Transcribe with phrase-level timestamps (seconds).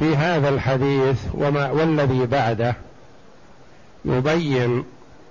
[0.00, 2.74] في هذا الحديث وما والذي بعده
[4.04, 4.84] يبين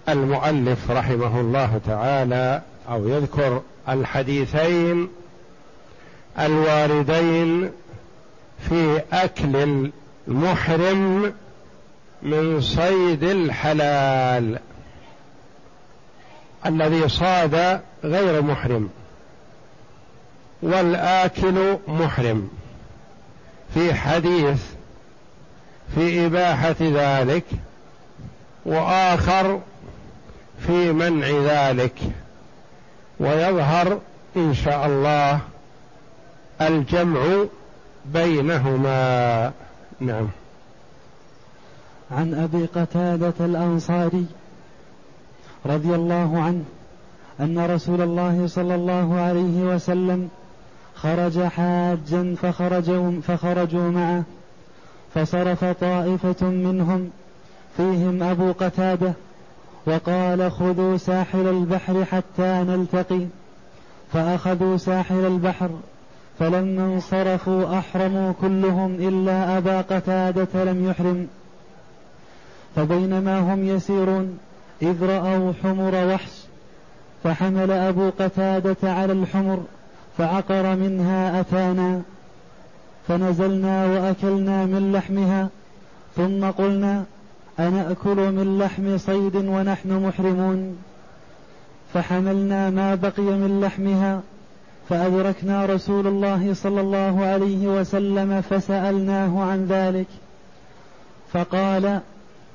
[0.10, 5.10] المؤلف رحمه الله تعالى أو يذكر الحديثين
[6.40, 7.72] الواردين
[8.70, 9.86] في أكل
[10.28, 11.34] المحرم
[12.22, 14.60] من صيد الحلال
[16.66, 18.90] الذي صاد غير محرم
[20.62, 22.50] والآكل محرم.
[23.74, 24.64] في حديث
[25.96, 27.44] في إباحة ذلك
[28.66, 29.60] وآخر
[30.68, 32.00] في منع ذلك
[33.20, 34.00] ويظهر
[34.38, 35.40] إن شاء الله
[36.62, 37.46] الجمع
[38.06, 39.52] بينهما.
[40.00, 40.28] نعم.
[42.12, 44.26] عن أبي قتادة الأنصاري
[45.66, 46.64] رضي الله عنه
[47.40, 50.30] أن رسول الله صلى الله عليه وسلم
[51.02, 54.24] خرج حاجا فخرجوا, فخرجوا معه.
[55.16, 57.10] فصرف طائفة منهم
[57.78, 59.14] فيهم أبو قتادة
[59.86, 63.26] وقال خذوا ساحل البحر حتى نلتقي
[64.14, 65.70] فأخذوا ساحل البحر
[66.40, 71.28] فلما انصرفوا أحرموا كلهم إلا أبا قتادة لم يحرم.
[72.76, 74.38] فبينما هم يسيرون
[74.82, 76.32] إذ رأوا حمر وحش
[77.24, 79.60] فحمل أبو قتادة على الحمر.
[80.20, 82.02] فعقر منها أتانا
[83.08, 85.48] فنزلنا وأكلنا من لحمها
[86.16, 87.04] ثم قلنا
[87.60, 90.78] أنأكل من لحم صيد ونحن محرمون؟
[91.94, 94.22] فحملنا ما بقي من لحمها
[94.90, 100.08] فأدركنا رسول الله صلى الله عليه وسلم فسألناه عن ذلك.
[101.34, 102.00] فقال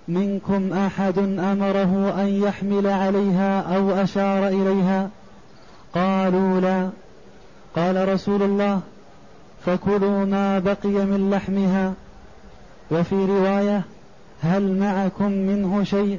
[0.09, 5.11] منكم أحد أمره أن يحمل عليها أو أشار إليها؟
[5.95, 7.04] قالوا لا.
[7.77, 8.81] قال رسول الله
[9.67, 11.95] فكلوا ما بقي من لحمها
[12.91, 13.83] وفي رواية
[14.43, 16.19] هل معكم منه شيء؟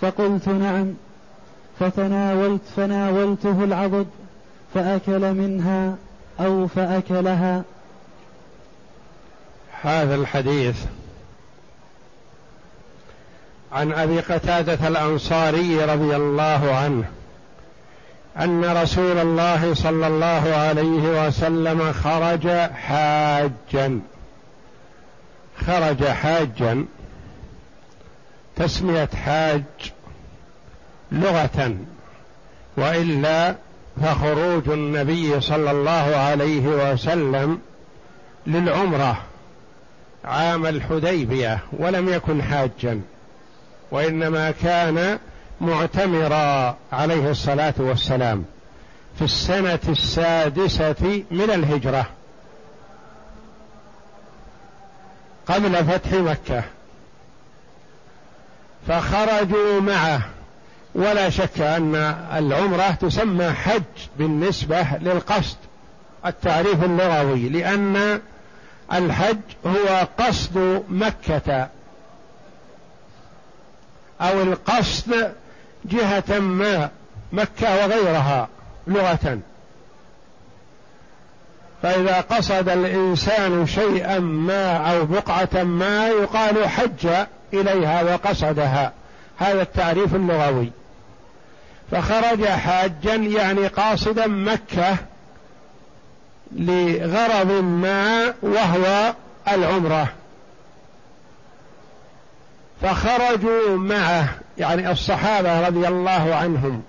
[0.00, 0.94] فقلت نعم.
[1.80, 4.06] فتناولت فناولته العضد
[4.74, 5.96] فأكل منها
[6.40, 7.62] أو فأكلها.
[9.82, 10.76] هذا الحديث
[13.72, 17.04] عن أبي قتادة الأنصاري رضي الله عنه.
[18.40, 24.00] أن رسول الله صلى الله عليه وسلم خرج حاجا.
[25.66, 26.84] خرج حاجا.
[28.56, 29.62] تسمية حاج
[31.12, 31.76] لغة
[32.76, 33.54] وإلا
[34.02, 37.58] فخروج النبي صلى الله عليه وسلم
[38.46, 39.16] للعمرة
[40.24, 43.00] عام الحديبية ولم يكن حاجا
[43.90, 45.18] وإنما كان
[45.60, 48.44] معتمرا عليه الصلاة والسلام
[49.18, 52.06] في السنة السادسة من الهجرة
[55.46, 56.62] قبل فتح مكة.
[58.88, 60.20] فخرجوا معه.
[60.94, 61.94] ولا شك أن
[62.36, 63.82] العمرة تسمى حج
[64.18, 65.56] بالنسبة للقصد
[66.26, 68.20] التعريف اللغوي لأن
[68.92, 71.68] الحج هو قصد مكة
[74.20, 75.32] أو القصد
[75.84, 76.90] جهة ما
[77.32, 78.48] مكة وغيرها
[78.86, 79.38] لغة.
[81.82, 87.08] فإذا قصد الإنسان شيئا ما أو بقعة ما يقال حج
[87.52, 88.92] إليها وقصدها.
[89.38, 90.72] هذا التعريف اللغوي.
[91.90, 94.96] فخرج حاجا يعني قاصدا مكة
[96.52, 99.14] لغرض ما وهو
[99.48, 100.08] العمرة.
[102.84, 104.28] فخرجوا معه
[104.58, 106.82] يعني الصحابة رضي الله عنهم.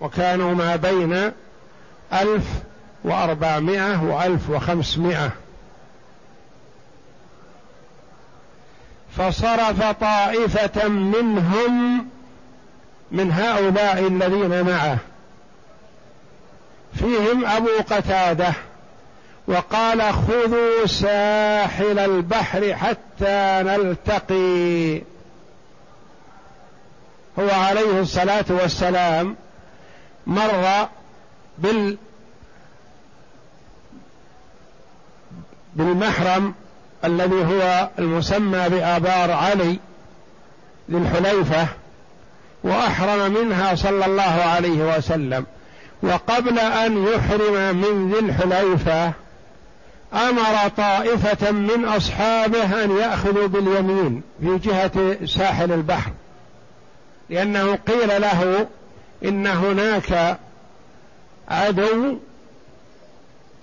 [0.00, 1.32] وكانوا ما بين
[2.12, 2.44] ألف
[3.04, 5.30] وأربعمائة وألف وخمسمائة.
[9.16, 12.06] فصرف طائفة منهم
[13.12, 14.98] من هؤلاء الذين معه.
[16.94, 18.52] فيهم أبو قتادة.
[19.48, 25.02] وقال خذوا ساحل البحر حتى نلتقي.
[27.38, 29.36] هو عليه الصلاة والسلام
[30.26, 30.88] مر
[31.58, 31.96] بال
[35.76, 36.54] بالمحرم
[37.04, 39.78] الذي هو المسمى بآبار علي
[40.88, 41.66] للحليفة
[42.64, 45.46] وأحرم منها صلى الله عليه وسلم.
[46.02, 49.12] وقبل أن يحرم من ذي الحليفة
[50.14, 56.10] أمر طائفة من أصحابه أن يأخذوا باليمين في جهة ساحل البحر
[57.30, 58.66] لأنه قيل له
[59.24, 60.38] إن هناك
[61.48, 62.16] عدو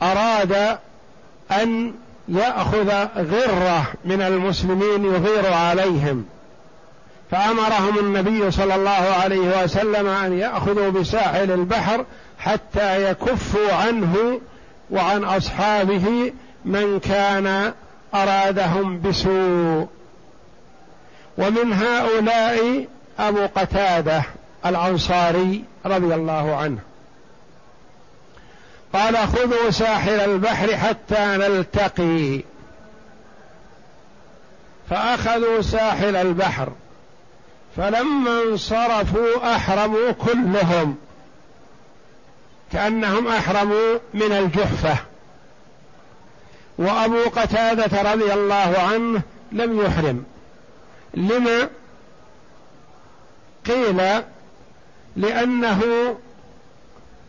[0.02, 0.78] أراد
[1.52, 1.94] أن
[2.30, 6.26] يأخذ غرة من المسلمين يغير عليهم.
[7.32, 8.90] فأمرهم النبي صلى الله
[9.24, 12.06] عليه وسلم أن يأخذوا بساحل البحر
[12.40, 14.42] حتى يكفوا عنه
[14.92, 16.34] وعن أصحابه
[16.66, 17.74] من كان
[18.14, 19.88] أرادهم بسوء.
[21.38, 22.88] ومن هؤلاء
[23.20, 24.24] أبو قتادة
[24.66, 26.80] الأنصاري رضي الله عنه.
[28.94, 32.42] قال خذوا ساحل البحر حتى نلتقي.
[34.90, 36.70] فأخذوا ساحل البحر
[37.78, 40.96] فلما انصرفوا أحرموا كلهم.
[42.72, 44.98] كأنهم أحرموا من الجحفة.
[46.78, 49.22] وأبو قتادة رضي الله عنه
[49.52, 50.24] لم يحرم.
[51.14, 51.70] لما
[53.66, 54.24] قيل
[55.16, 55.82] لأنه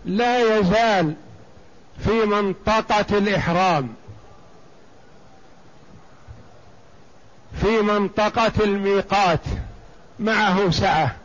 [0.04, 1.14] لا يزال
[2.04, 3.94] في منطقة الإحرام
[7.60, 9.40] في منطقة الميقات
[10.18, 11.16] معه سعة.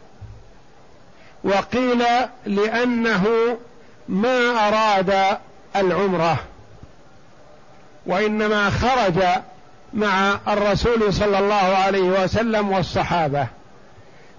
[1.43, 2.03] وقيل
[2.45, 3.57] لأنه
[4.09, 5.37] ما أراد
[5.75, 6.39] العمرة
[8.05, 9.23] وإنما خرج
[9.93, 13.47] مع الرسول صلى الله عليه وسلم والصحابة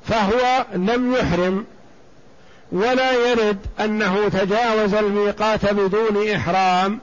[0.08, 1.66] فهو لم يحرم
[2.72, 7.00] ولا يرد أنه تجاوز الميقات بدون إحرام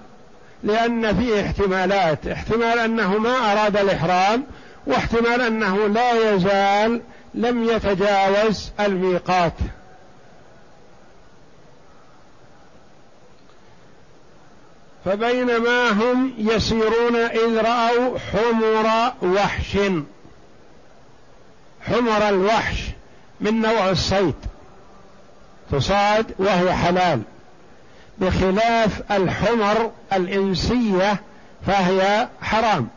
[0.63, 4.43] لأن فيه احتمالات احتمال أنه ما أراد الإحرام
[4.87, 7.01] واحتمال أنه لا يزال
[7.33, 9.53] لم يتجاوز الميقات.
[15.05, 19.77] فبينما هم يسيرون إذ رأوا حمر وحش.
[21.81, 22.81] حمر الوحش
[23.41, 24.35] من نوع الصيد.
[25.71, 27.21] تصاد وهي حلال.
[28.17, 31.21] بخلاف الحمر الإنسية
[31.67, 32.87] فهي حرام.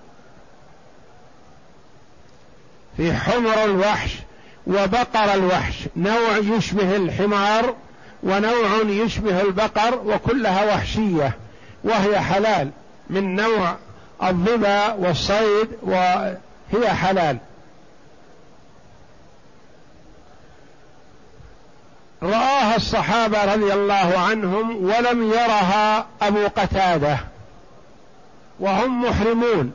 [2.97, 4.15] في حمر الوحش
[4.67, 5.75] وبقر الوحش.
[5.97, 7.75] نوع يشبه الحمار
[8.23, 11.48] ونوع يشبه البقر وكلها وحشية.
[11.85, 12.71] وهي حلال.
[13.11, 13.77] من نوع
[14.23, 17.39] الظبا والصيد وهي حلال.
[22.23, 27.19] رآها الصحابة رضي الله عنهم ولم يرها أبو قتادة.
[28.61, 29.73] وهم محرمون.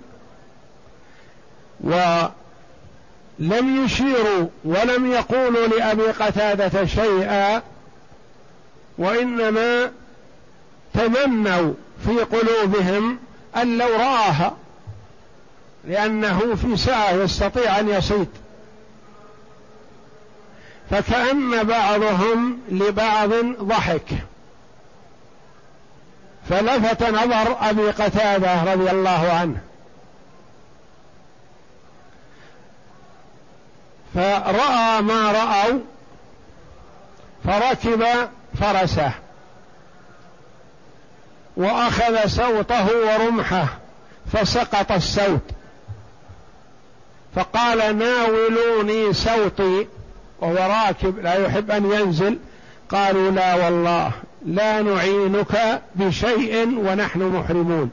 [1.83, 2.31] ولم
[3.85, 7.61] يشيروا ولم يقولوا لأبي قتادة شيئا.
[8.97, 9.91] وإنما
[10.94, 11.73] تمنوا
[12.05, 13.19] في قلوبهم
[13.55, 14.53] أن لو رآها
[15.83, 18.29] لأنه في ساعة يستطيع أن يصيد.
[20.89, 23.29] فكأن بعضهم لبعض
[23.61, 24.09] ضحك.
[26.50, 29.57] فلفت نظر أبي قتادة رضي الله عنه.
[34.15, 35.79] فرأى ما رأوا
[37.44, 38.05] فركب
[38.59, 39.23] فرسه.
[41.57, 43.67] وأخذ سوطه ورمحه
[44.33, 45.41] فسقط السوط
[47.35, 49.88] فقال ناولوني سوطي
[50.39, 52.38] وهو راكب لا يحب أن ينزل.
[52.89, 54.11] قالوا لا والله
[54.45, 57.91] لا نعينك بشيء ونحن محرمون.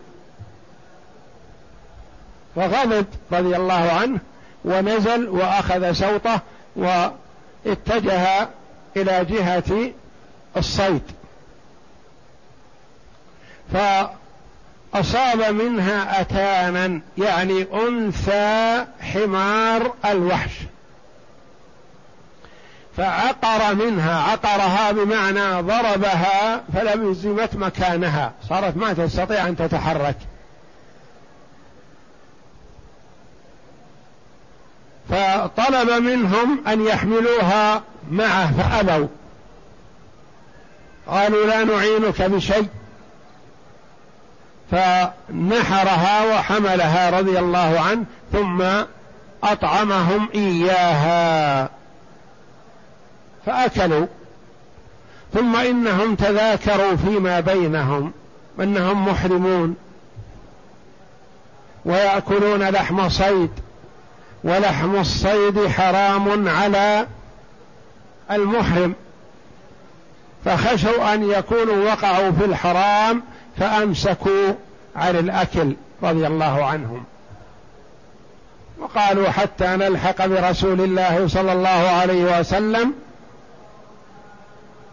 [2.56, 4.18] فغضب رضي الله عنه
[4.64, 6.40] ونزل وأخذ سوطه
[6.76, 8.48] واتجه
[8.96, 9.92] إلى جهة
[10.56, 11.02] الصيد.
[13.72, 20.52] فأصاب منها أتانا يعني أنثى حمار الوحش.
[22.96, 28.32] فعقر منها عقرها بمعنى ضربها فلزمت مكانها.
[28.48, 30.16] صارت ما تستطيع أن تتحرك.
[35.10, 39.06] فطلب منهم أن يحملوها معه فأبوا.
[41.06, 42.68] قالوا لا نعينك بشيء.
[44.70, 48.64] فنحرها وحملها رضي الله عنه ثم
[49.44, 51.68] أطعمهم إياها.
[53.46, 54.06] فأكلوا.
[55.34, 58.12] ثم إنهم تذاكروا فيما بينهم
[58.60, 59.76] إنهم محرمون.
[61.84, 63.50] ويأكلون لحم صيد
[64.44, 67.06] ولحم الصيد حرام على
[68.30, 68.94] المحرم.
[70.44, 73.22] فخشوا أن يكونوا وقعوا في الحرام
[73.60, 74.52] فأمسكوا
[74.96, 77.04] عن الأكل رضي الله عنهم.
[78.78, 82.92] وقالوا حتى نلحق برسول الله صلى الله عليه وسلم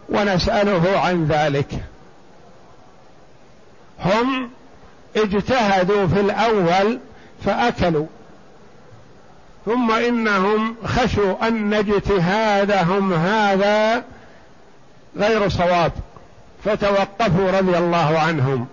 [0.08, 1.68] ونسأله عن ذلك.
[4.04, 4.50] هم
[5.16, 6.98] اجتهدوا في الأول
[7.44, 8.06] فأكلوا
[9.66, 14.04] ثم إنهم خشوا أن اجتهادهم هذا
[15.16, 15.92] غير صواب.
[16.64, 18.66] فتوقفوا رضي الله عنهم.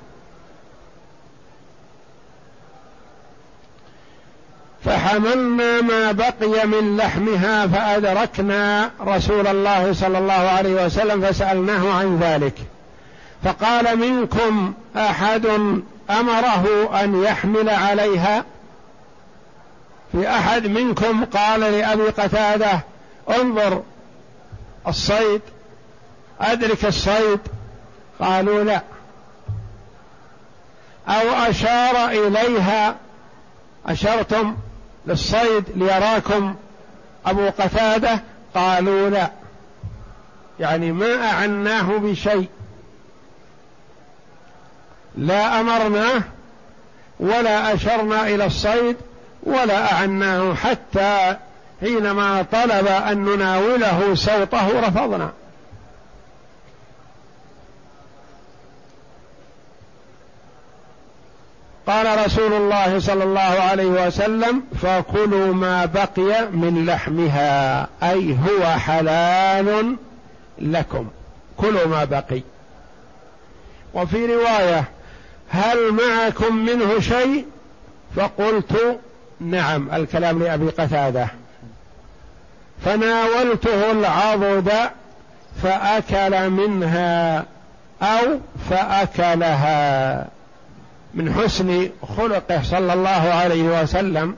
[4.86, 12.54] فحملنا ما بقي من لحمها فأدركنا رسول الله صلى الله عليه وسلم فسألناه عن ذلك.
[13.44, 15.46] فقال منكم أحد
[16.10, 18.46] أمره أن يحمل عليها؟
[20.12, 22.80] في أحد منكم قال لأبي قتادة
[23.30, 23.84] انظر
[24.88, 25.42] الصيد
[26.42, 27.40] أدرك الصيد.
[28.20, 28.82] قالوا لا.
[31.08, 32.96] أو أشار إليها
[33.86, 34.56] أشرتم
[35.06, 36.56] للصيد ليراكم.
[37.26, 38.20] أبو قتادة
[38.56, 39.32] قالوا لا.
[40.60, 42.50] يعني ما أعناه بشيء.
[45.18, 46.22] لا أمرناه
[47.20, 48.96] ولا أشرنا إلى الصيد
[49.44, 51.38] ولا أعناه حتى
[51.82, 55.32] حينما طلب أن نناوله سوطه رفضنا.
[61.88, 69.96] قال رسول الله صلى الله عليه وسلم فكلوا ما بقي من لحمها أي هو حلال
[70.60, 71.08] لكم.
[71.58, 72.42] كلوا ما بقي.
[73.94, 74.84] وفي رواية
[75.50, 77.46] هل معكم منه شيء؟
[78.16, 79.00] فقلت
[79.40, 81.28] نعم الكلام لأبي قتادة.
[82.86, 84.72] فناولته العضد
[85.64, 87.46] فأكل منها
[88.02, 88.40] أو
[88.70, 90.28] فأكلها.
[91.16, 94.36] من حسن خلقه صلى الله عليه وسلم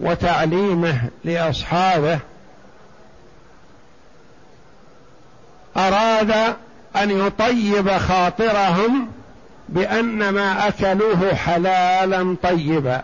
[0.00, 2.18] وتعليمه لأصحابه.
[5.76, 6.30] أراد
[6.96, 9.08] أن يطيب خاطرهم
[9.68, 13.02] بأن ما أكلوه حلالا طيبا.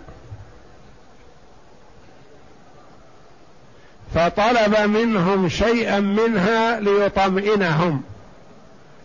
[4.14, 8.02] فطلب منهم شيئا منها ليطمئنهم.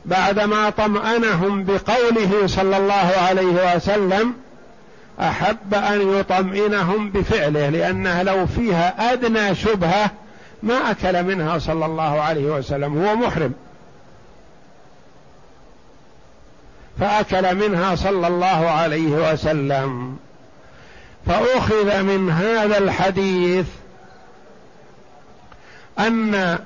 [0.05, 4.33] بعدما طمأنهم بقوله صلى الله عليه وسلم
[5.19, 10.11] أحب أن يطمئنهم بفعله لأنها لو فيها أدنى شبهة
[10.63, 13.53] ما أكل منها صلى الله عليه وسلم هو محرم.
[16.99, 20.17] فأكل منها صلى الله عليه وسلم.
[21.25, 23.65] فأخذ من هذا الحديث
[25.99, 26.59] أن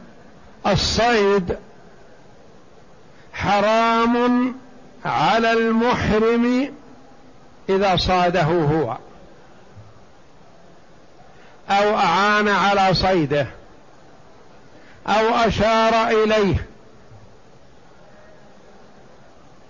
[0.67, 1.57] الصيد
[3.35, 4.55] حرام
[5.05, 6.73] على المحرم
[7.69, 8.97] إذا صاده هو.
[11.69, 13.47] أو أعان على صيده.
[15.07, 16.65] أو أشار إليه.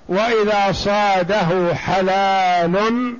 [0.09, 3.15] وإذا صاده حلال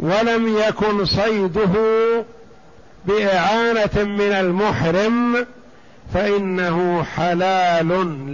[0.00, 1.74] ولم يكن صيده
[3.04, 5.46] بإعانة من المحرم
[6.14, 7.88] فإنه حلال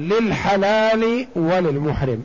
[0.08, 2.23] للحلال وللمحرم.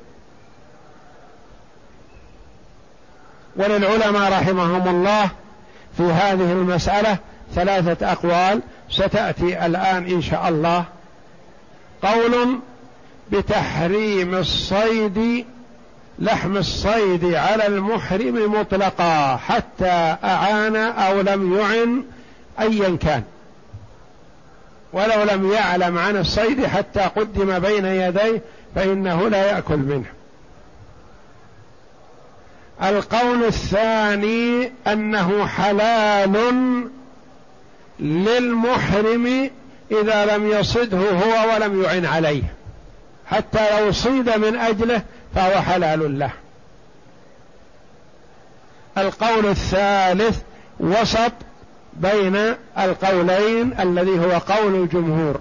[3.55, 5.29] وللعلماء رحمهم الله
[5.97, 7.17] في هذه المسألة
[7.55, 10.85] ثلاثة أقوال ستأتي الآن إن شاء الله.
[12.03, 12.59] قول
[13.31, 15.45] بتحريم الصيد
[16.19, 22.03] لحم الصيد على المحرم مطلقا حتى أعان أو لم يعن
[22.59, 23.23] أيا كان.
[24.93, 28.41] ولو لم يعلم عن الصيد حتى قدم بين يديه
[28.75, 30.05] فإنه لا يأكل منه.
[32.83, 36.33] القول الثاني أنه حلال
[37.99, 39.49] للمحرم
[39.91, 42.43] إذا لم يصده هو ولم يعن عليه.
[43.25, 45.01] حتى لو صيد من أجله
[45.35, 46.31] فهو حلال له.
[48.97, 50.39] القول الثالث
[50.79, 51.31] وسط
[51.95, 55.39] بين القولين الذي هو قول الجمهور.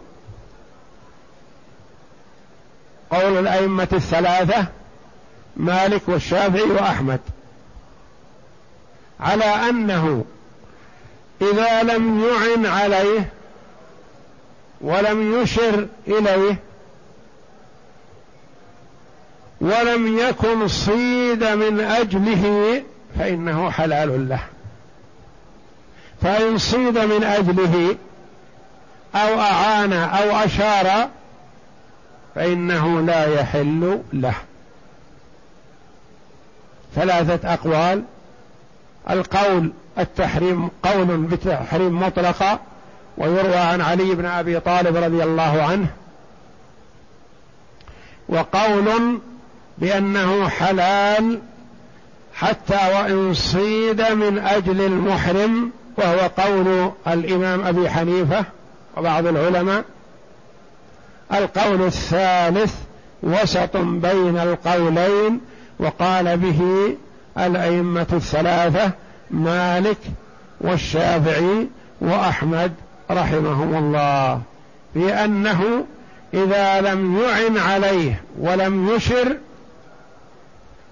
[3.10, 4.66] قول الأئمة الثلاثة
[5.56, 7.20] مالك والشافعي وأحمد.
[9.20, 10.24] على أنه
[11.42, 13.28] إذا لم يعن عليه
[14.80, 16.56] ولم يشر إليه
[19.60, 22.82] ولم يكن صيد من أجله
[23.18, 24.40] فإنه حلال له.
[26.22, 27.96] فإن صيد من أجله
[29.14, 31.08] أو أعان أو أشار
[32.34, 34.34] فإنه لا يحل له.
[36.94, 38.02] ثلاثة أقوال.
[39.10, 42.58] القول التحريم قول بتحريم مطلقا
[43.18, 45.86] ويروى عن علي بن أبي طالب رضي الله عنه.
[48.28, 49.18] وقول
[49.78, 51.40] بأنه حلال
[52.34, 58.44] حتى وإن صيد من أجل المحرم وهو قول الإمام أبي حنيفة
[58.96, 59.84] وبعض العلماء
[61.32, 62.74] القول الثالث
[63.22, 65.40] وسط بين القولين
[65.78, 66.94] وقال به
[67.38, 68.90] الأئمة الثلاثة
[69.30, 69.98] مالك
[70.60, 71.68] والشافعي
[72.00, 72.72] وأحمد
[73.10, 74.40] رحمهم الله
[74.94, 75.84] بأنه
[76.34, 79.36] إذا لم يعن عليه ولم يشر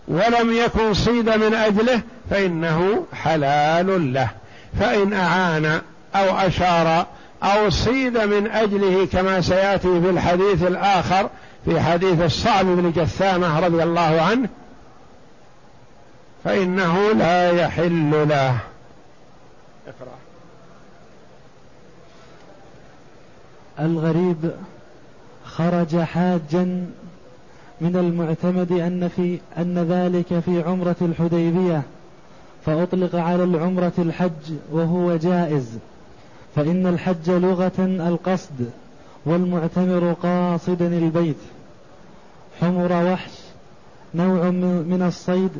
[0.08, 4.28] ولم يكن صيد من أجله فإنه حلال له.
[4.78, 5.80] فإن أعان
[6.14, 7.06] أو أشار
[7.42, 11.30] أو صيد من أجله كما سيأتي في الحديث الآخر
[11.64, 14.48] في حديث الصعب بن جثامة رضي الله عنه
[16.44, 18.58] فإنه لا يحل له.
[19.86, 20.16] اقرأ.
[23.80, 24.50] الغريب
[25.44, 26.86] خرج حاجا
[27.80, 31.82] من المعتمد أن في أن ذلك في عمرة الحديبية.
[32.66, 35.78] فأطلق على العمرة الحج وهو جائز
[36.56, 38.70] فإن الحج لغة القصد
[39.26, 41.36] والمعتمر قاصدا البيت.
[42.60, 43.30] حمر وحش
[44.14, 45.50] نوع من الصيد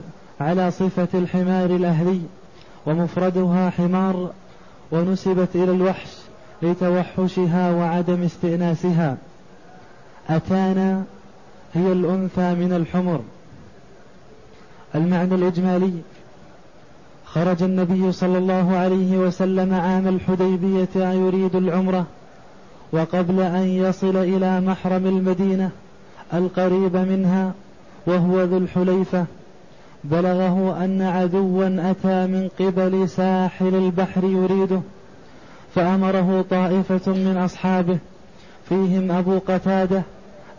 [0.40, 2.20] على صفة الحمار الأهلي
[2.86, 4.30] ومفردها حمار
[4.92, 6.08] ونسبت إلى الوحش
[6.62, 9.16] لتوحشها وعدم استئناسها.
[10.28, 11.04] أتانا
[11.74, 13.20] هي الأنثى من الحمر.
[14.94, 15.92] المعنى الإجمالي
[17.34, 22.06] خرج النبي صلى الله عليه وسلم عام الحديبية يريد العمرة
[22.92, 25.70] وقبل أن يصل إلى محرم المدينة
[26.34, 27.52] القريب منها
[28.06, 29.24] وهو ذو الحليفة
[30.04, 34.80] بلغه أن عدوا أتى من قبل ساحل البحر يريده
[35.74, 37.98] فأمره طائفة من أصحابه
[38.68, 40.02] فيهم أبو قتادة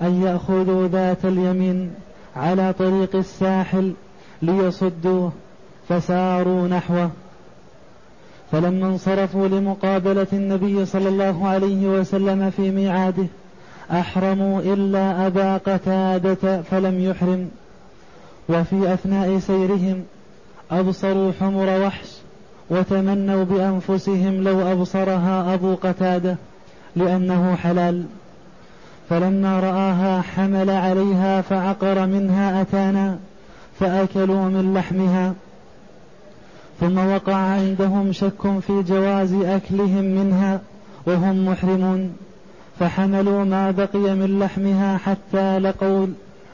[0.01, 1.91] أن يأخذوا ذات اليمين
[2.35, 3.93] على طريق الساحل
[4.41, 5.31] ليصدوه.
[5.91, 7.09] فساروا نحوه.
[8.51, 13.27] فلما انصرفوا لمقابلة النبي صلى الله عليه وسلم في ميعاده
[13.91, 17.49] أحرموا إلا أبا قتادة فلم يحرم.
[18.49, 20.03] وفي أثناء سيرهم
[20.71, 22.07] أبصروا حمر وحش
[22.69, 26.35] وتمنوا بأنفسهم لو أبصرها أبو قتادة
[26.95, 28.03] لأنه حلال.
[29.09, 33.17] فلما رآها حمل عليها فعقر منها أتانا
[33.79, 35.33] فأكلوا من لحمها.
[36.81, 40.61] ثم وقع عندهم شك في جواز أكلهم منها
[41.05, 42.13] وهم محرمون
[42.79, 46.07] فحملوا ما بقي من لحمها حتى لقوا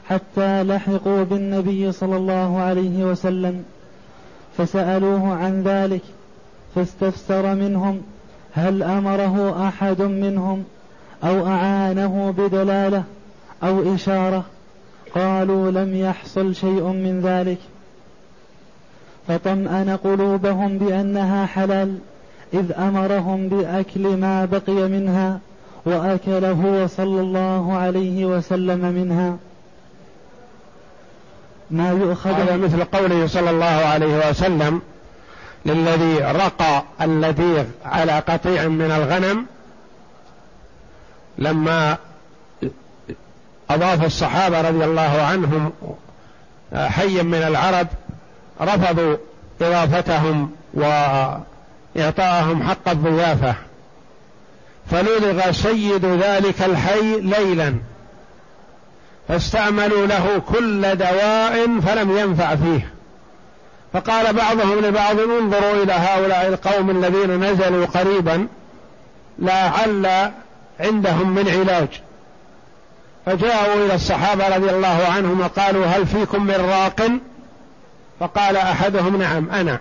[0.08, 3.62] حتى لحقوا بالنبي صلى الله عليه وسلم
[4.56, 6.02] فسألوه عن ذلك
[6.74, 8.00] فاستفسر منهم
[8.52, 10.64] هل أمره أحد منهم
[11.24, 13.04] أو أعانه بدلالة
[13.62, 14.44] أو إشارة؟
[15.14, 17.58] قالوا لم يحصل شيء من ذلك.
[19.28, 21.98] فطمأن قلوبهم بأنها حلال
[22.54, 25.40] إذ أمرهم بأكل ما بقي منها
[25.84, 29.36] وأكل هو صلى الله عليه وسلم منها.
[31.70, 34.80] ما يؤخذ هذا مثل قوله صلى الله عليه وسلم
[35.66, 39.46] للذي رقى اللذيذ على قطيع من الغنم
[41.38, 41.96] لما
[43.70, 45.72] أضاف الصحابة رضي الله عنهم
[46.74, 47.86] حيا من العرب
[48.60, 49.16] رفضوا
[49.60, 53.54] إضافتهم وإعطاءهم حق الضيافة.
[54.90, 57.74] فلدغ سيد ذلك الحي ليلا.
[59.28, 62.92] فاستعملوا له كل دواء فلم ينفع فيه.
[63.92, 68.46] فقال بعضهم لبعض انظروا إلى هؤلاء القوم الذين نزلوا قريبا
[69.38, 70.30] لعل
[70.80, 71.88] عندهم من علاج.
[73.26, 77.10] فجاءوا إلى الصحابة رضي الله عنهم وقالوا هل فيكم من راق؟
[78.20, 79.80] فقال أحدهم نعم أنا.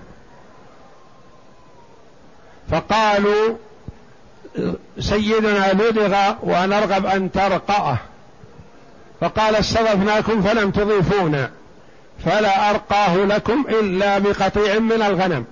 [2.71, 3.56] فقالوا
[5.00, 7.97] سيدنا لدغ ونرغب أن ترقأه.
[9.21, 11.50] فقال استضفناكم فلم تضيفونا.
[12.26, 15.45] فلا أرقاه لكم إلا بقطيع من الغنم.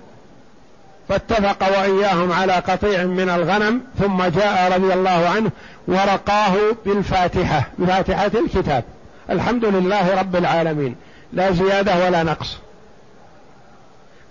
[1.08, 5.50] فاتفق وإياهم على قطيع من الغنم ثم جاء رضي الله عنه
[5.88, 6.54] ورقاه
[6.86, 8.84] بالفاتحة بفاتحة الكتاب.
[9.30, 10.96] الحمد لله رب العالمين.
[11.32, 12.58] لا زيادة ولا نقص.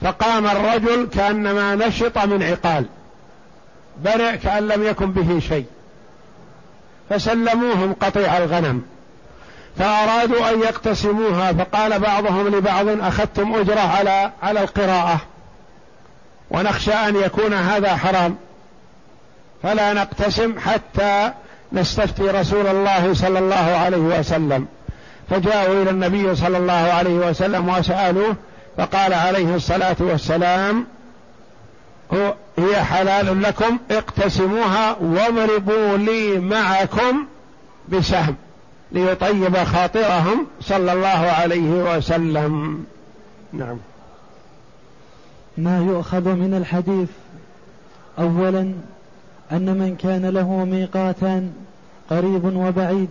[0.01, 2.85] فقام الرجل كأنما نشط من عقال
[4.03, 5.65] برئ كأن لم يكن به شيء
[7.09, 8.81] فسلموهم قطيع الغنم
[9.77, 15.17] فأرادوا أن يقتسموها فقال بعضهم لبعض أخذتم أجرة على على القراءة
[16.51, 18.35] ونخشى أن يكون هذا حرام
[19.63, 21.31] فلا نقتسم حتى
[21.73, 24.67] نستفتي رسول الله صلى الله عليه وسلم.
[25.29, 28.35] فجاءوا إلى النبي صلى الله عليه وسلم وسألوه
[28.77, 30.85] فقال عليه الصلاة والسلام
[32.57, 37.25] هي حلال لكم اقتسموها واضربوا لي معكم
[37.89, 38.35] بسهم
[38.91, 42.83] ليطيب خاطرهم صلى الله عليه وسلم.
[43.53, 43.77] نعم.
[45.57, 47.09] ما يؤخذ من الحديث
[48.19, 48.73] اولا
[49.51, 51.53] أن من كان له ميقاتان
[52.09, 53.09] قريب وبعيد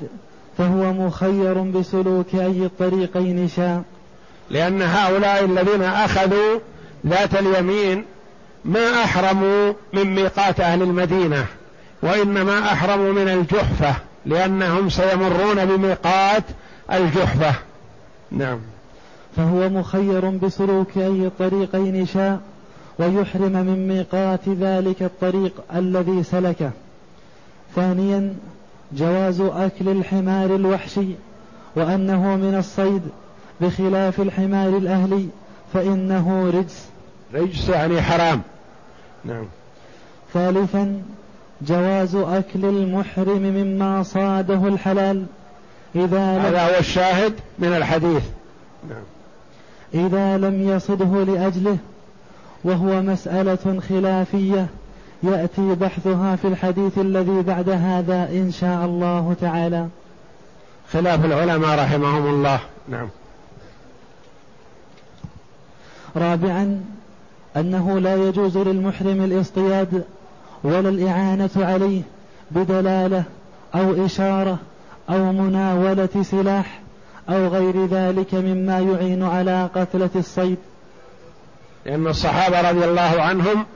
[0.58, 3.82] فهو مخير بسلوك أي الطريقين شاء.
[4.50, 6.58] لأن هؤلاء الذين أخذوا
[7.06, 8.04] ذات اليمين
[8.64, 11.46] ما أحرموا من ميقات أهل المدينة
[12.02, 13.94] وإنما أحرموا من الجحفة
[14.26, 16.44] لأنهم سيمرون بميقات
[16.92, 17.54] الجحفة.
[18.30, 18.58] نعم.
[19.36, 22.40] فهو مخير بسلوك أي الطريقين شاء
[22.98, 26.70] ويحرم من ميقات ذلك الطريق الذي سلكه.
[27.76, 28.34] ثانيا
[28.92, 31.06] جواز أكل الحمار الوحشي
[31.76, 33.02] وأنه من الصيد
[33.60, 35.28] بخلاف الحمار الأهلي
[35.74, 36.88] فإنه رجس.
[37.34, 38.42] رجس يعني حرام.
[39.24, 39.44] نعم.
[40.34, 41.02] ثالثا
[41.62, 45.26] جواز أكل المحرم مما صاده الحلال.
[45.96, 48.22] إذا هذا هو الشاهد من الحديث.
[48.88, 49.02] نعم.
[50.06, 51.76] إذا لم يصده لأجله
[52.64, 54.66] وهو مسألة خلافية
[55.22, 59.88] يأتي بحثها في الحديث الذي بعد هذا إن شاء الله تعالى.
[60.92, 62.60] خلاف العلماء رحمهم الله.
[62.88, 63.08] نعم.
[66.16, 66.84] رابعا
[67.56, 70.04] أنه لا يجوز للمحرم الاصطياد
[70.64, 72.02] ولا الإعانة عليه
[72.50, 73.24] بدلالة
[73.74, 74.58] أو إشارة
[75.10, 76.80] أو مناولة سلاح
[77.28, 80.58] أو غير ذلك مما يعين على قتلة الصيد.
[81.86, 83.66] لأن الصحابة رضي الله عنهم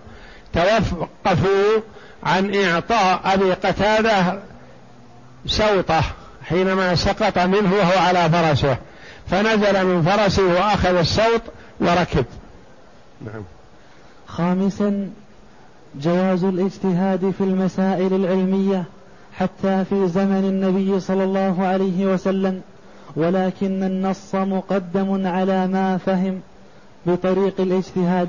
[0.53, 1.81] توقفوا
[2.25, 4.39] عن إعطاء أبي قتادة
[5.47, 6.01] سوطة
[6.45, 8.77] حينما سقط منه وهو على فرسه.
[9.31, 11.43] فنزل من فرسه وأخذ السوط
[11.81, 12.25] وركب.
[13.25, 13.43] نعم.
[14.27, 15.11] خامسا
[16.01, 18.85] جواز الاجتهاد في المسائل العلمية
[19.39, 22.61] حتى في زمن النبي صلى الله عليه وسلم
[23.17, 26.41] ولكن النص مقدم على ما فهم
[27.07, 28.29] بطريق الاجتهاد.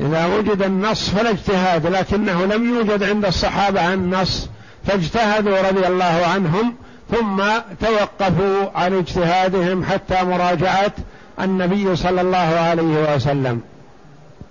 [0.00, 4.48] إذا وجد النص فلا اجتهاد لكنه لم يوجد عند الصحابة النص
[4.86, 6.74] فاجتهدوا رضي الله عنهم
[7.10, 7.42] ثم
[7.80, 10.92] توقفوا عن اجتهادهم حتى مراجعة
[11.40, 13.60] النبي صلى الله عليه وسلم.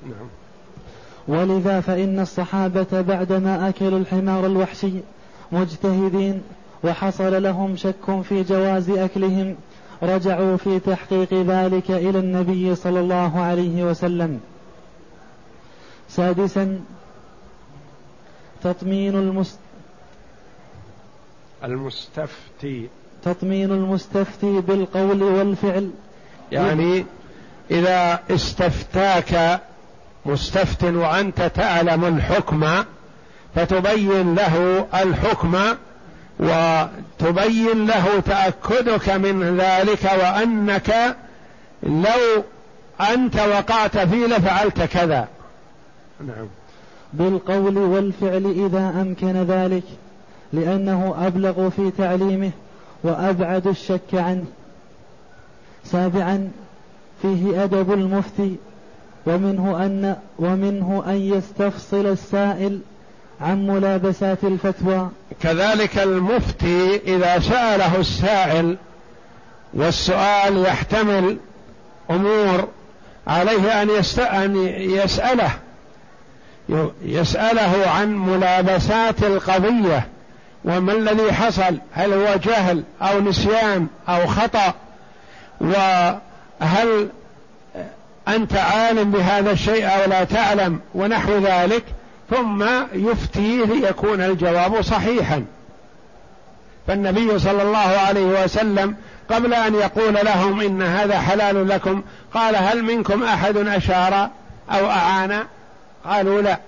[0.06, 0.28] نعم.
[1.28, 4.92] ولذا فإن الصحابة بعدما أكلوا الحمار الوحشي
[5.52, 6.42] مجتهدين
[6.84, 9.56] وحصل لهم شك في جواز أكلهم
[10.04, 14.40] رجعوا في تحقيق ذلك إلى النبي صلى الله عليه وسلم.
[16.10, 16.80] سادسا
[18.64, 19.60] تطمين المست
[21.64, 22.90] المستفتي.
[23.24, 25.90] تطمين المستفتي بالقول والفعل.
[26.52, 27.06] يعني
[27.72, 29.62] إذا استفتاك
[30.26, 32.68] مستفت وأنت تعلم الحكم
[33.56, 35.58] فتبين له الحكم
[36.40, 41.16] وتبين له تأكدك من ذلك وأنك
[41.84, 42.44] لو
[43.14, 45.28] أنت وقعت فيه لفعلت كذا.
[46.28, 46.48] نعم.
[47.14, 49.84] بالقول والفعل إذا أمكن ذلك
[50.54, 52.52] لأنه أبلغ في تعليمه
[53.04, 54.46] وأبعد الشك عنه.
[55.92, 56.52] سابعا
[57.22, 58.56] فيه أدب المفتي
[59.26, 62.80] ومنه أن ومنه أن يستفصل السائل
[63.42, 65.10] عن ملابسات الفتوى.
[65.42, 68.78] كذلك المفتي إذا سأله السائل
[69.74, 71.38] والسؤال يحتمل
[72.12, 72.68] أمور
[73.28, 73.90] عليه أن
[74.80, 75.52] يسأله
[77.06, 80.08] يسأله عن ملابسات القضية
[80.66, 84.74] وما الذي حصل؟ هل هو جهل أو نسيان أو خطأ؟
[85.62, 87.10] وهل
[88.28, 91.84] أنت عالم بهذا الشيء أو لا تعلم ونحو ذلك
[92.30, 95.46] ثم يفتيه ليكون الجواب صحيحا.
[96.88, 98.96] فالنبي صلى الله عليه وسلم
[99.30, 102.02] قبل أن يقول لهم إن هذا حلال لكم
[102.34, 104.30] قال هل منكم أحد أشار
[104.72, 105.44] أو أعان؟
[106.06, 106.60] قالوا لا.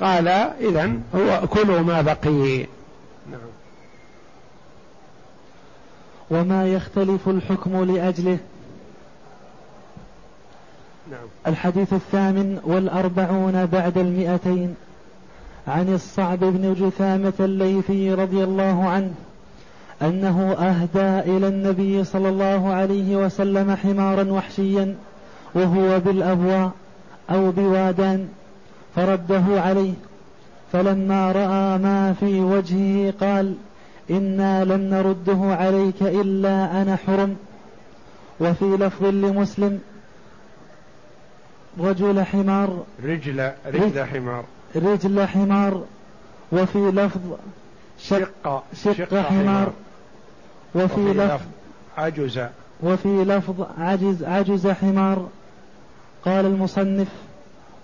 [0.00, 0.28] قال
[0.60, 2.66] اذا هو كلوا ما بقي.
[3.30, 3.40] نعم.
[6.30, 8.38] وما يختلف الحكم لأجله
[11.10, 11.26] نعم.
[11.46, 14.74] الحديث الثامن والأربعون بعد المئتين
[15.68, 19.10] عن الصعب بن جثامة الليثي رضي الله عنه
[20.02, 24.96] أنه أهدى إلى النبي صلى الله عليه وسلم حمارا وحشيا
[25.54, 26.70] وهو بالأبواء
[27.30, 28.28] أو بوادان
[28.96, 29.92] فرده عليه
[30.72, 33.54] فلما رأى ما في وجهه قال
[34.10, 37.36] إنا لن نرده عليك إلا أنا حرم.
[38.40, 39.80] وفي لفظ لمسلم
[41.80, 42.84] رجل حمار.
[43.04, 44.44] رجل رجل حمار.
[44.76, 45.84] رجل حمار.
[46.52, 47.20] وفي لفظ
[47.98, 49.72] شق شق, شق حمار.
[50.74, 51.46] وفي, وفي لفظ
[51.98, 52.40] عجز.
[52.82, 55.28] وفي لفظ عجز عجز حمار.
[56.24, 57.08] قال المصنف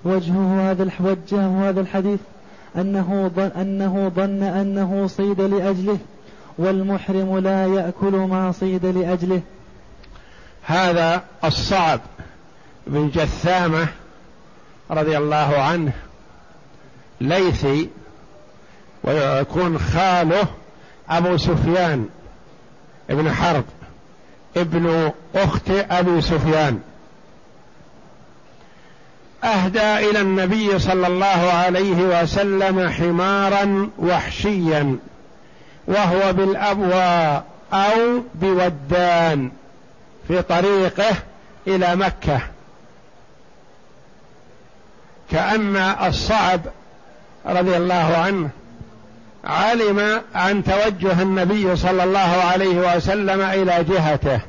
[0.04, 2.20] وجهه هذا وجهه هذا الحديث
[2.76, 5.98] أنه ظن أنه ظن أنه صيد لأجله
[6.58, 9.40] والمحرم لا يأكل ما صيد لأجله.
[10.62, 12.00] هذا الصعب
[12.86, 13.88] بن جثامة
[14.90, 15.92] رضي الله عنه
[17.20, 17.88] ليثي
[19.04, 20.46] ويكون خاله
[21.08, 22.08] أبو سفيان
[23.10, 23.64] ابن حرب
[24.56, 26.80] ابن أخت أبي سفيان.
[29.44, 34.96] أهدى إلى النبي صلى الله عليه وسلم حمارا وحشيا
[35.86, 39.50] وهو بالأبوى أو بودان
[40.28, 41.16] في طريقه
[41.66, 42.40] إلى مكة.
[45.30, 46.60] كأن الصعب
[47.46, 48.48] رضي الله عنه
[49.44, 52.18] علم عن توجه النبي صلى الله
[52.52, 54.40] عليه وسلم إلى جهته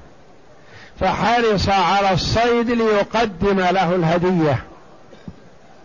[0.99, 4.63] فحرص على الصيد ليقدم له الهدية.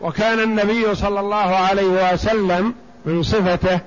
[0.07, 3.81] وكان النبي صلى الله عليه وسلم من صفته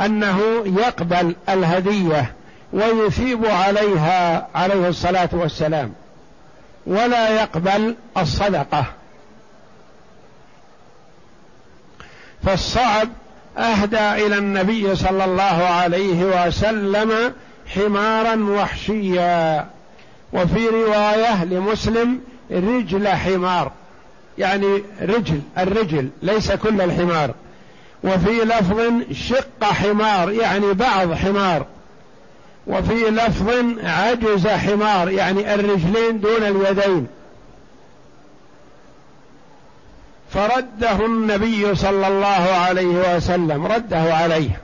[0.00, 2.32] أنه يقبل الهدية
[2.72, 5.92] ويثيب عليها عليه الصلاة والسلام
[6.86, 8.84] ولا يقبل الصدقة.
[12.46, 13.08] فالصعب
[13.58, 17.34] أهدى إلى النبي صلى الله عليه وسلم
[17.74, 19.66] حمارا وحشيا.
[20.32, 23.72] وفي رواية لمسلم رجل حمار.
[24.38, 27.34] يعني رجل الرجل ليس كل الحمار.
[28.04, 28.80] وفي لفظ
[29.12, 31.66] شق حمار يعني بعض حمار.
[32.66, 33.48] وفي لفظ
[33.84, 37.06] عجز حمار يعني الرجلين دون اليدين.
[40.30, 42.26] فرده النبي صلى الله
[42.66, 44.60] عليه وسلم رده عليه.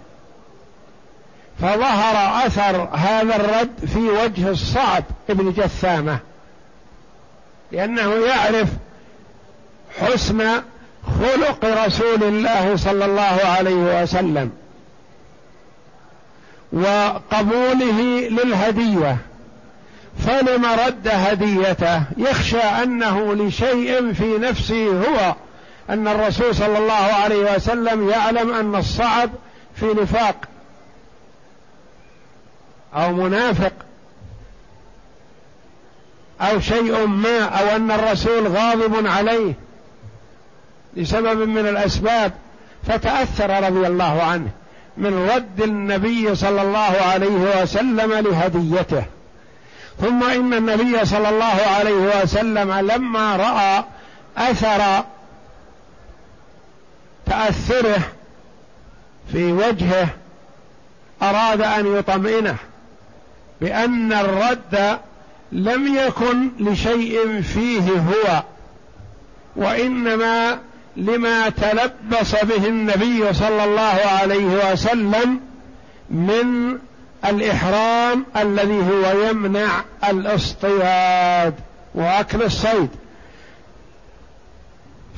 [1.61, 6.19] فظهر أثر هذا الرد في وجه الصعب ابن جثامة.
[7.73, 8.69] لأنه يعرف
[10.01, 10.63] حسن
[11.21, 14.51] خلق رسول الله صلى الله عليه وسلم
[16.73, 19.17] وقبوله للهدية
[20.19, 25.35] فلم رد هديته يخشى أنه لشيء في نفسه هو
[25.91, 29.31] أن الرسول صلى الله عليه وسلم يعلم أن الصعب
[29.77, 30.37] في نفاق
[32.95, 33.73] أو منافق
[36.41, 39.55] أو شيء ما أو أن الرسول غاضب عليه.
[40.97, 42.33] لسبب من الأسباب
[42.87, 44.49] فتأثر رضي الله عنه
[44.97, 49.05] من رد النبي صلى الله عليه وسلم لهديته.
[50.01, 53.85] ثم إن النبي صلى الله عليه وسلم لما رأى
[54.37, 55.05] أثر
[57.27, 58.03] تأثره
[59.33, 60.09] في وجهه
[61.23, 62.57] أراد أن يطمئنه
[63.61, 64.99] بأن الرد
[65.53, 68.43] لم يكن لشيء فيه هو
[69.57, 70.59] وإنما
[70.97, 75.41] لما تلبس به النبي صلى الله عليه وسلم
[76.11, 76.79] من
[77.25, 79.69] الإحرام الذي هو يمنع
[80.11, 81.55] الإصطياد
[81.95, 82.89] وأكل الصيد.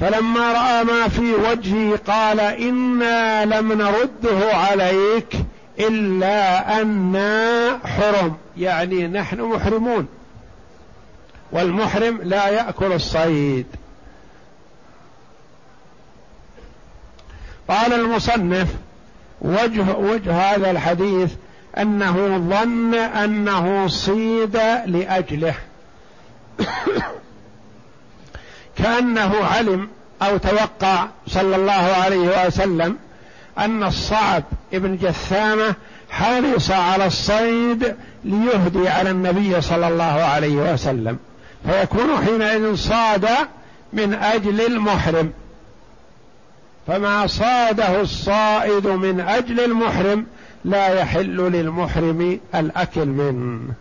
[0.01, 5.37] فلما رأى ما في وجهي قال إنا لم نرده عليك
[5.79, 8.37] إلا أنا حرم.
[8.57, 10.07] يعني نحن محرمون.
[11.53, 13.67] والمحرم لا يأكل الصيد.
[17.69, 18.69] قال المصنف
[19.41, 21.33] وجه وجه هذا الحديث
[21.79, 25.55] أنه ظن أنه صيد لأجله.
[28.79, 29.89] كأنه علم
[30.23, 32.97] أو توقع صلى الله عليه وسلم
[33.59, 35.75] أن الصعب ابن جثامة
[36.11, 41.19] حرص على الصيد ليهدي على النبي صلى الله عليه وسلم.
[41.67, 43.29] فيكون حينئذ صاد
[43.93, 45.33] من أجل المحرم.
[46.87, 50.27] فما صاده الصائد من أجل المحرم
[50.65, 53.75] لا يحل للمحرم الأكل منه.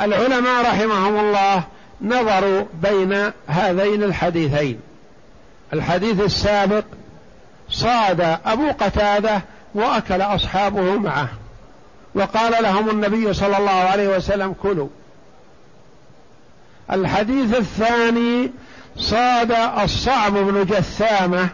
[0.00, 1.64] العلماء رحمهم الله
[2.02, 4.80] نظروا بين هذين الحديثين.
[5.72, 6.84] الحديث السابق
[7.70, 9.42] صاد أبو قتادة
[9.74, 11.28] وأكل أصحابه معه
[12.14, 14.88] وقال لهم النبي صلى الله عليه وسلم كلوا.
[16.92, 18.50] الحديث الثاني
[18.98, 21.48] صاد الصعب بن جثامة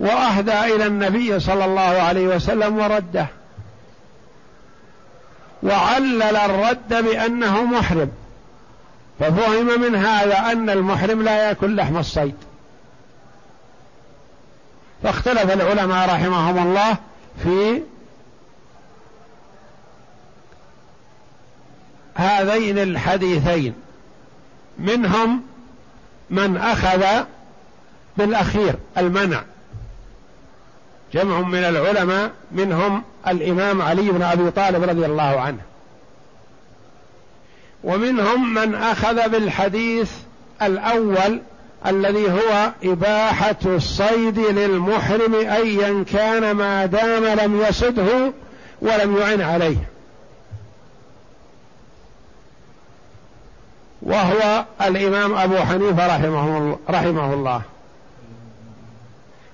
[0.00, 3.26] وأهدى إلى النبي صلى الله عليه وسلم ورده.
[5.62, 8.10] وعلل الرد بأنه محرم.
[9.20, 12.34] ففهم من هذا أن المحرم لا يأكل لحم الصيد.
[15.02, 16.96] فاختلف العلماء رحمهم الله
[17.42, 17.82] في
[22.14, 23.74] هذين الحديثين.
[24.78, 25.53] منهم
[26.30, 27.04] من أخذ
[28.16, 29.42] بالأخير المنع.
[31.12, 35.60] جمع من العلماء منهم الإمام علي بن أبي طالب رضي الله عنه.
[37.84, 40.10] ومنهم من أخذ بالحديث
[40.62, 41.40] الأول
[41.86, 48.32] الذي هو إباحة الصيد للمحرم ايا كان ما دام لم يصده
[48.82, 49.93] ولم يعن عليه.
[54.04, 57.62] وهو الإمام أبو حنيفة رحمه رحمه الله.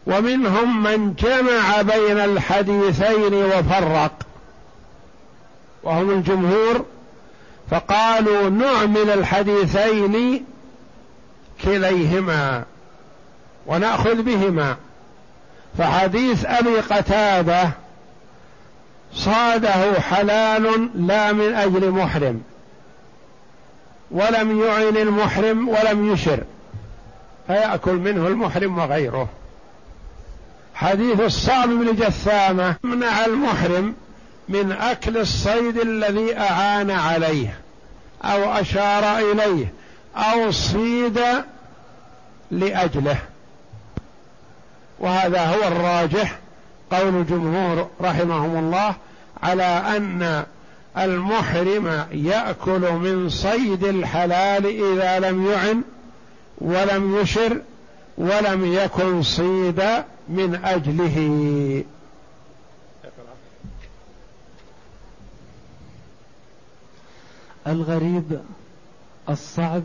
[0.06, 4.12] ومنهم من جمع بين الحديثين وفرق.
[5.82, 6.84] وهم الجمهور
[7.70, 10.44] فقالوا نعمل الحديثين
[11.64, 12.64] كليهما
[13.66, 14.76] ونأخذ بهما.
[15.78, 17.70] فحديث أبي قتادة
[19.14, 22.42] صاده حلال لا من أجل محرم.
[24.11, 26.40] ولم يعن المحرم ولم يشر
[27.46, 29.29] فيأكل منه المحرم وغيره.
[30.75, 33.94] حديث الصعب بن جثامة منع المحرم
[34.49, 37.59] من أكل الصيد الذي أعان عليه
[38.25, 39.73] أو أشار إليه
[40.16, 41.20] أو صيد
[42.51, 43.18] لأجله.
[44.99, 46.38] وهذا هو الراجح
[46.92, 48.94] قول الجمهور رحمهم الله
[49.42, 49.62] على
[49.96, 50.44] أن
[50.98, 55.83] المحرم يأكل من صيد الحلال إذا لم يعن
[56.59, 57.61] ولم يشر
[58.18, 59.83] ولم يكن صيد
[60.29, 61.85] من أجله.
[67.66, 68.40] الغريب
[69.29, 69.83] الصعب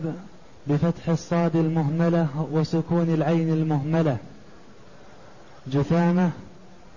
[0.68, 4.18] بفتح الصاد المهملة وسكون العين المهملة.
[5.68, 6.32] جثامة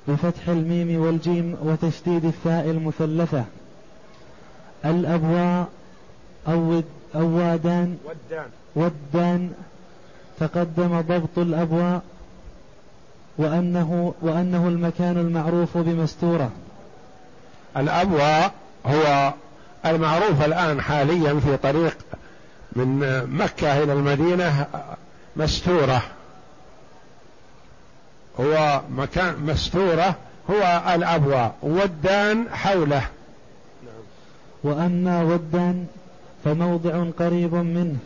[0.08, 3.44] بفتح الميم والجيم وتشديد الثاء المثلثة.
[4.84, 5.66] الأبواء
[6.48, 6.82] أو
[7.14, 8.46] أوادان ودان.
[8.76, 9.52] ودان
[10.40, 12.02] تقدم ضبط الأبواء
[13.38, 16.50] وأنه وأنه المكان المعروف بمستورة.
[17.76, 18.52] الأبواء
[18.86, 19.32] هو
[19.86, 21.96] المعروف الآن حاليا في طريق
[22.72, 22.98] من
[23.30, 24.66] مكة إلى المدينة
[25.36, 26.02] مستورة.
[28.40, 30.14] هو مكان مستورة
[30.50, 33.02] هو الأبواء ودان حوله.
[34.62, 35.84] وأما ودا
[36.44, 37.96] فموضع قريب منه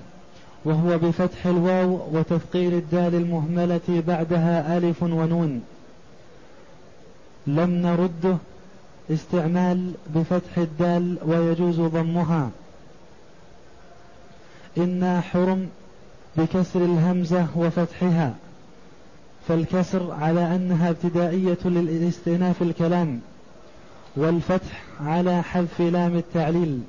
[0.64, 5.62] وهو بفتح الواو وتثقيل الدال المهملة بعدها ألف ونون.
[7.46, 8.36] لم نرده
[9.10, 12.50] استعمال بفتح الدال ويجوز ضمها.
[14.78, 15.68] إنا حرم
[16.36, 18.34] بكسر الهمزة وفتحها
[19.48, 23.20] فالكسر على أنها ابتدائية للاستئناف الكلام.
[24.16, 26.80] والفتح على حذف لام التعليل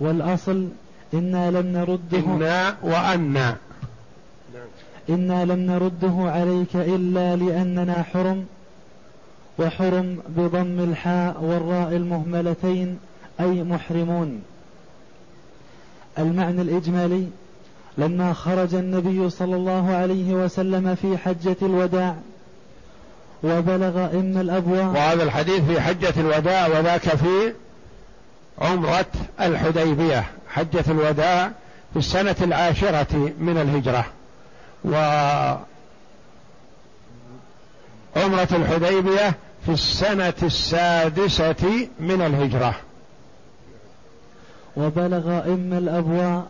[0.00, 0.68] والأصل
[1.14, 3.56] إنا لم نرده إنا وأنا.
[5.08, 8.46] إنا لم نرده عليك إلا لأننا حرم
[9.58, 12.98] وحرم بضم الحاء والراء المهملتين
[13.40, 14.42] أي محرمون.
[16.18, 17.26] المعنى الإجمالي
[17.98, 22.16] لما خرج النبي صلى الله عليه وسلم في حجة الوداع
[23.44, 27.52] وبلغ إن الأبواء وهذا الحديث في حجة الوداع وذاك في
[28.58, 29.06] عمرة
[29.40, 30.24] الحديبية.
[30.48, 31.50] حجة الوداع
[31.92, 34.04] في السنة العاشرة من الهجرة.
[34.84, 34.94] و
[38.16, 39.34] عمرة الحديبية
[39.66, 42.74] في السنة السادسة من الهجرة.
[44.76, 46.46] وبلغ إما الأبواء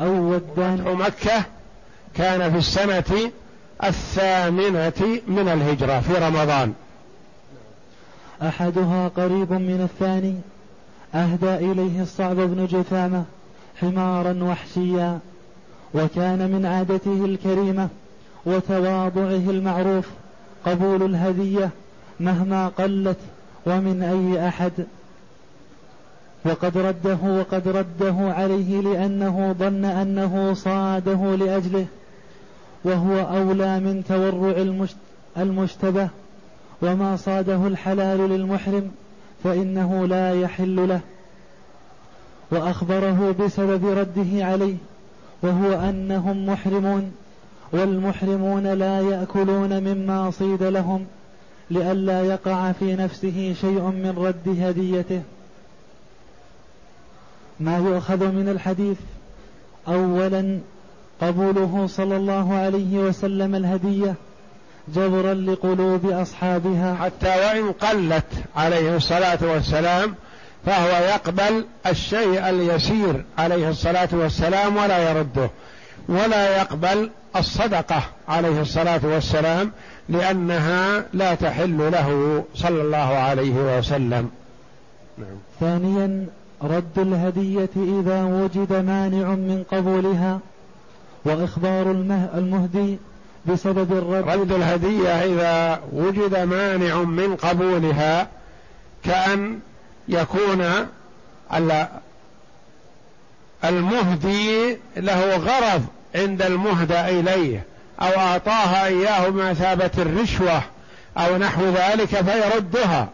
[0.00, 1.42] أو ودان مكة
[2.14, 3.30] كان في السنة
[3.84, 6.72] الثامنة من الهجرة في رمضان.
[8.42, 10.34] أحدها قريب من الثاني
[11.14, 13.24] أهدى إليه الصعب بن جثامة
[13.80, 15.18] حمارا وحشيا
[15.94, 17.88] وكان من عادته الكريمة
[18.46, 20.06] وتواضعه المعروف
[20.66, 21.70] قبول الهدية
[22.20, 23.18] مهما قلت
[23.66, 24.72] ومن أي أحد.
[26.44, 31.86] وقد رده وقد رده عليه لأنه ظن أنه صاده لأجله
[32.84, 34.78] وهو أولى من تورع
[35.36, 36.08] المشتبه
[36.82, 38.90] وما صاده الحلال للمحرم
[39.44, 41.00] فإنه لا يحل له.
[42.50, 44.76] وأخبره بسبب رده عليه
[45.42, 47.12] وهو أنهم محرمون
[47.72, 51.06] والمحرمون لا يأكلون مما صيد لهم
[51.70, 55.22] لئلا يقع في نفسه شيء من رد هديته.
[57.60, 58.96] ما يؤخذ من الحديث
[59.88, 60.58] أولا
[61.20, 64.14] قبوله صلى الله عليه وسلم الهدية
[64.94, 66.94] جبرا لقلوب أصحابها.
[66.94, 68.24] حتى وإن قلت
[68.56, 70.14] عليه الصلاة والسلام
[70.66, 75.50] فهو يقبل الشيء اليسير عليه الصلاة والسلام ولا يرده
[76.08, 79.72] ولا يقبل الصدقة عليه الصلاة والسلام
[80.08, 84.30] لأنها لا تحل له صلى الله عليه وسلم.
[85.18, 85.36] نعم.
[85.60, 86.26] ثانيا
[86.62, 90.38] رد الهدية إذا وجد مانع من قبولها.
[91.28, 91.90] وإخبار
[92.34, 92.98] المهدي
[93.46, 98.28] بسبب الرد رد الهدية إذا وجد مانع من قبولها
[99.04, 99.60] كأن
[100.08, 100.64] يكون
[103.64, 107.64] المهدي له غرض عند المهدى إليه
[108.00, 110.62] أو أعطاها إياه بمثابة الرشوة
[111.18, 113.08] أو نحو ذلك فيردها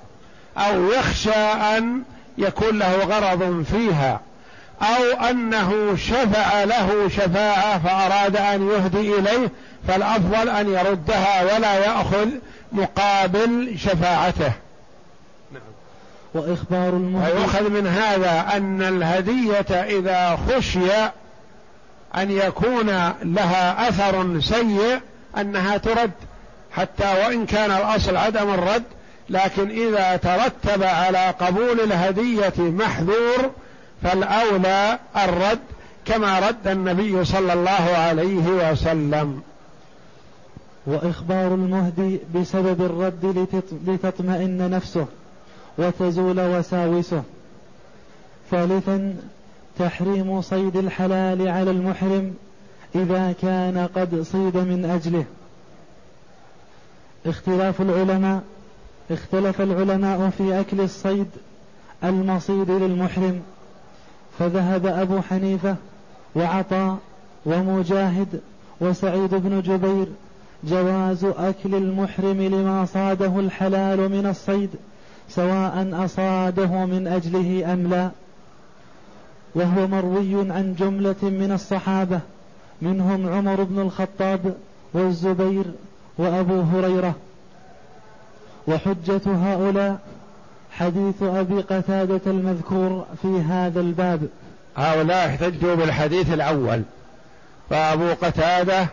[0.57, 1.35] أو يخشى
[1.77, 2.03] أن
[2.39, 4.21] يكون له غرض فيها.
[4.85, 9.51] أو أنه شفع له شفاعة فأراد أن يهدي إليه
[9.89, 12.29] فالأفضل أن يردها ولا يأخذ
[12.73, 14.53] مقابل شفاعته
[15.53, 15.63] نعم.
[16.35, 20.93] وإخبار المهدي ويؤخذ من هذا أن الهدية إذا خشي
[22.17, 22.87] أن يكون
[23.23, 25.01] لها أثر سيء
[25.39, 26.11] أنها ترد
[26.73, 28.85] حتى وإن كان الأصل عدم الرد
[29.31, 33.51] لكن إذا ترتب على قبول الهدية محذور
[34.05, 35.59] فالأولى الرد
[36.05, 39.43] كما رد النبي صلى الله عليه وسلم.
[40.87, 43.51] وإخبار المهدي بسبب الرد
[43.87, 45.07] لتطمئن نفسه
[45.79, 47.23] وتزول وساوسه.
[48.51, 49.17] ثالثا
[49.79, 52.35] تحريم صيد الحلال على المحرم
[52.95, 55.25] إذا كان قد صيد من أجله.
[57.27, 58.43] اختلاف العلماء
[59.11, 61.27] اختلف العلماء في أكل الصيد
[62.05, 63.43] المصيد للمحرم
[64.39, 65.77] فذهب أبو حنيفة
[66.37, 66.99] وعطاء
[67.47, 68.41] ومجاهد
[68.81, 70.07] وسعيد بن جبير
[70.65, 74.71] جواز أكل المحرم لما صاده الحلال من الصيد
[75.29, 78.11] سواء أصاده من أجله أم لا.
[79.55, 82.21] وهو مروي عن جملة من الصحابة
[82.83, 84.55] منهم عمر بن الخطاب
[84.95, 85.65] والزبير
[86.19, 87.15] وأبو هريرة.
[88.69, 89.99] وحجة هؤلاء
[90.79, 94.29] حديث أبي قتادة المذكور في هذا الباب.
[94.77, 96.83] هؤلاء احتجوا بالحديث الأول.
[97.71, 98.87] فأبو قتادة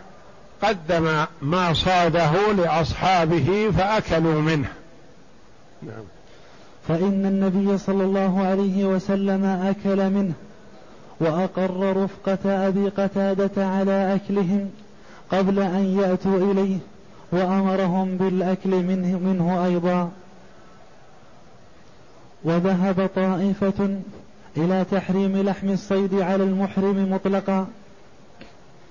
[0.62, 4.68] قدم ما صاده لأصحابه فأكلوا منه.
[5.82, 6.04] نعم.
[6.88, 10.32] فإن النبي صلى الله عليه وسلم أكل منه
[11.20, 14.70] وأقر رفقة أبي قتادة على أكلهم
[15.30, 16.78] قبل أن يأتوا إليه
[17.32, 20.10] وأمرهم بالأكل منه, منه أيضا.
[22.44, 23.98] وذهب طائفة
[24.56, 27.66] إلى تحريم لحم الصيد على المحرم مطلقا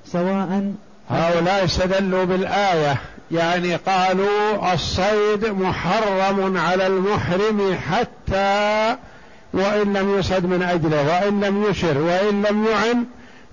[0.05, 0.73] سواء
[1.09, 2.97] هؤلاء استدلوا بالآية
[3.31, 8.95] يعني قالوا الصيد محرم على المحرم حتى
[9.53, 13.05] وإن لم يصد من أجله وإن لم يشر وإن لم يعن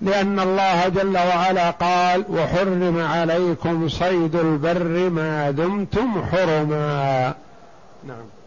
[0.03, 7.34] لأن الله جل وعلا قال وحرم عليكم صيد البر ما دمتم حرما.
[8.09, 8.38] نعم.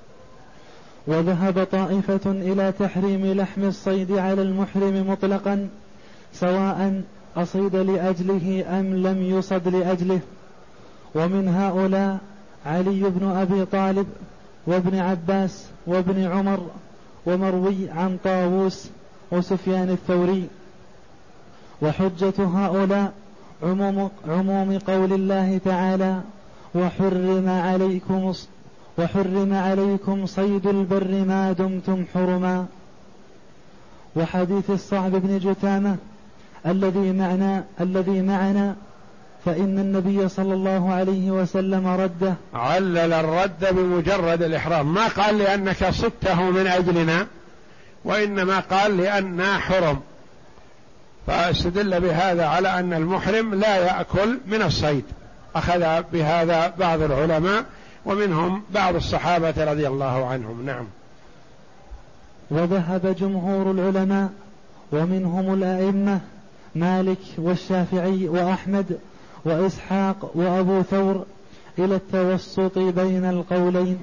[1.08, 5.70] وذهب طائفة إلى تحريم لحم الصيد على المحرم مطلقا
[6.34, 7.02] سواء
[7.38, 10.20] أصيد لأجله أم لم يصد لأجله.
[11.16, 12.18] ومن هؤلاء
[12.66, 14.08] علي بن أبي طالب
[14.68, 16.60] وابن عباس وابن عمر
[17.26, 18.90] ومروي عن طاووس
[19.32, 20.48] وسفيان الثوري.
[21.82, 23.14] وحجة هؤلاء
[23.64, 26.22] عموم, عموم قول الله تعالى
[26.76, 28.34] وحرم عليكم
[28.98, 32.66] وحرم عليكم صيد البر ما دمتم حرما.
[34.16, 35.98] وحديث الصعب بن جتامة
[36.66, 38.76] الذي معنا الذي معنا
[39.46, 42.34] فإن النبي صلى الله عليه وسلم رده.
[42.54, 44.94] علل الرد بمجرد الإحرام.
[44.94, 47.28] ما قال لأنك صدته من أجلنا
[48.06, 50.00] وإنما قال لأننا حرم.
[51.28, 55.04] فاستدل بهذا على أن المحرم لا يأكل من الصيد.
[55.56, 57.66] أخذ بهذا بعض العلماء
[58.06, 60.66] ومنهم بعض الصحابة رضي الله عنهم.
[60.66, 60.86] نعم.
[62.52, 64.30] وذهب جمهور العلماء
[64.92, 66.20] ومنهم الأئمة
[66.76, 69.00] مالك والشافعي وأحمد
[69.46, 71.26] وإسحاق وأبو ثور
[71.80, 74.00] إلى التوسط بين القولين.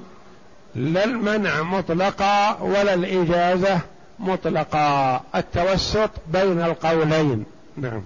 [0.75, 3.79] لا المنع مطلقا ولا الإجازة
[4.19, 5.21] مطلقا.
[5.35, 7.45] التوسط بين القولين.
[7.77, 8.01] نعم.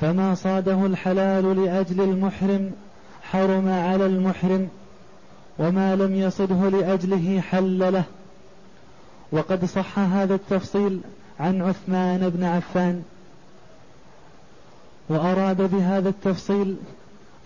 [0.00, 2.72] فما صاده الحلال لأجل المحرم
[3.32, 4.68] حرم على المحرم
[5.58, 8.04] وما لم يصده لأجله حل له.
[9.32, 11.00] وقد صح هذا التفصيل
[11.40, 13.02] عن عثمان بن عفان.
[15.08, 16.76] وأراد بهذا التفصيل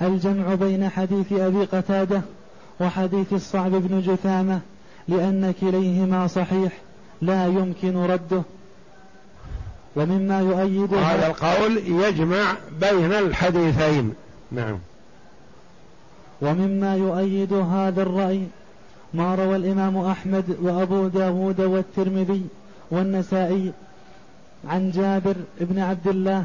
[0.02, 2.22] الجمع بين حديث أبي قتادة
[2.80, 4.60] وحديث الصعب بن جثامة
[5.08, 6.72] لأن كليهما صحيح
[7.22, 8.42] لا يمكن رده.
[9.96, 14.14] ومما يؤيد هذا القول يجمع بين الحديثين.
[14.52, 14.78] نعم.
[16.42, 18.42] ومما يؤيد هذا الرأي
[19.14, 22.42] ما روى الإمام أحمد وأبو داود والترمذي
[22.90, 23.72] والنسائي
[24.68, 26.44] عن جابر بن عبد الله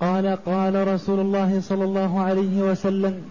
[0.00, 3.22] قال قال رسول الله صلى الله عليه وسلم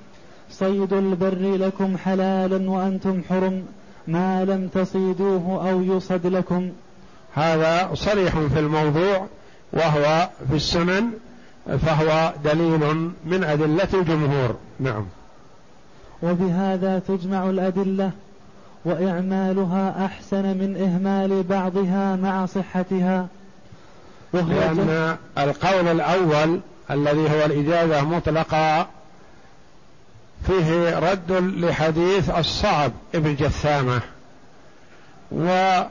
[0.52, 3.64] صيد البر لكم حلال وأنتم حرم
[4.08, 6.70] ما لم تصيدوه أو يصد لكم.
[7.34, 9.28] هذا صريح في الموضوع
[9.74, 11.12] وهو في السنن
[11.66, 14.56] فهو دليل من أدلة الجمهور.
[14.80, 15.06] نعم.
[16.24, 18.12] وبهذا تجمع الأدلة
[18.86, 23.28] وإعمالها أحسن من إهمال بعضها مع صحتها.
[24.34, 26.60] وهو لأن القول الأول
[26.92, 28.88] الذي هو الإجازة مطلقا
[30.48, 34.02] فيه رد لحديث الصعب ابن جثامة.
[35.32, 35.82] و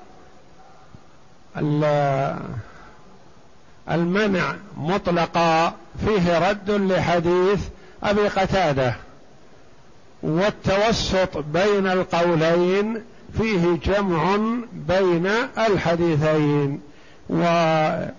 [3.91, 5.73] المنع مطلقا
[6.07, 7.61] فيه رد لحديث
[8.03, 8.95] أبي قتادة.
[10.25, 13.03] والتوسط بين القولين
[13.39, 14.37] فيه جمع
[14.89, 15.27] بين
[15.59, 16.81] الحديثين
[17.29, 18.11] ومما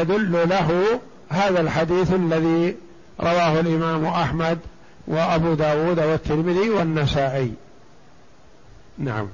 [0.00, 2.76] يدل له هذا الحديث الذي
[3.20, 4.58] رواه الإمام أحمد
[5.06, 7.52] وأبو داود والترمذي والنسائي.
[8.98, 9.28] نعم.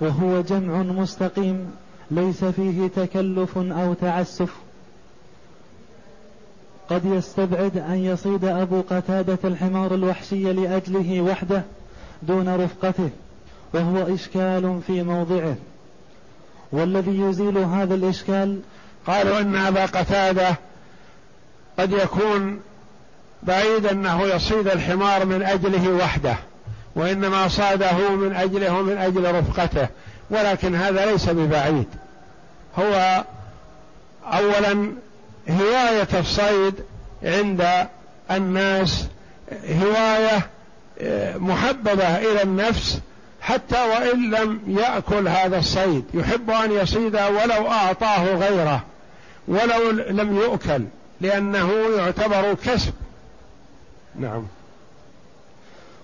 [0.00, 1.70] وهو جمع مستقيم
[2.10, 4.50] ليس فيه تكلف أو تعسف.
[6.90, 11.62] قد يستبعد أن يصيد أبو قتادة الحمار الوحشي لأجله وحده
[12.22, 13.10] دون رفقته
[13.74, 15.56] وهو إشكال في موضعه.
[16.72, 18.60] والذي يزيل هذا الإشكال؟
[19.06, 20.56] قالوا إن أبا قتادة
[21.78, 22.60] قد يكون
[23.42, 26.36] بعيد أنه يصيد الحمار من أجله وحده
[26.96, 29.88] وإنما صاده من أجله من أجل رفقته
[30.30, 31.86] ولكن هذا ليس ببعيد.
[32.78, 33.24] هو
[34.24, 34.92] أولا
[35.50, 36.74] هواية الصيد
[37.22, 37.86] عند
[38.30, 39.06] الناس
[39.52, 40.46] هواية
[41.00, 43.00] آه، محببة إلى النفس
[43.40, 46.04] حتى وإن لم يأكل هذا الصيد.
[46.14, 48.84] يحب أن يصيد ولو أعطاه غيره
[49.48, 50.84] ولو لم يؤكل
[51.20, 52.92] لأنه يعتبر كسب.
[54.20, 54.46] نعم.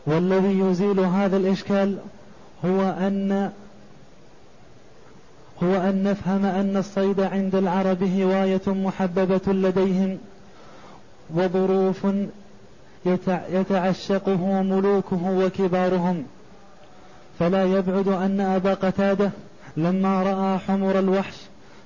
[0.07, 1.99] والذي يزيل هذا الإشكال
[2.65, 3.53] هو أن
[5.63, 10.19] هو أن نفهم أن الصيد عند العرب هواية محببة لديهم
[11.35, 12.07] وظروف
[13.51, 16.25] يتعشقه ملوكه وكبارهم.
[17.39, 19.31] فلا يبعد أن أبا قتادة
[19.77, 21.37] لما رأى حمر الوحش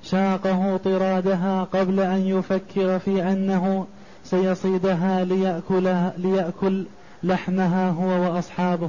[0.02, 3.86] شاقه طرادها قبل أن يفكر في أنه
[4.24, 6.86] سيصيدها ليأكلها ليأكل
[7.22, 8.88] لحمها هو وأصحابه.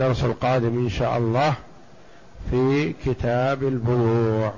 [0.00, 1.54] الدرس القادم إن شاء الله
[2.50, 4.54] في كتاب البيوع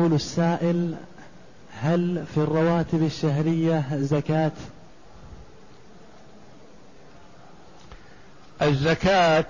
[0.00, 0.94] يقول السائل
[1.80, 4.52] هل في الرواتب الشهرية زكاة؟
[8.62, 9.44] الزكاة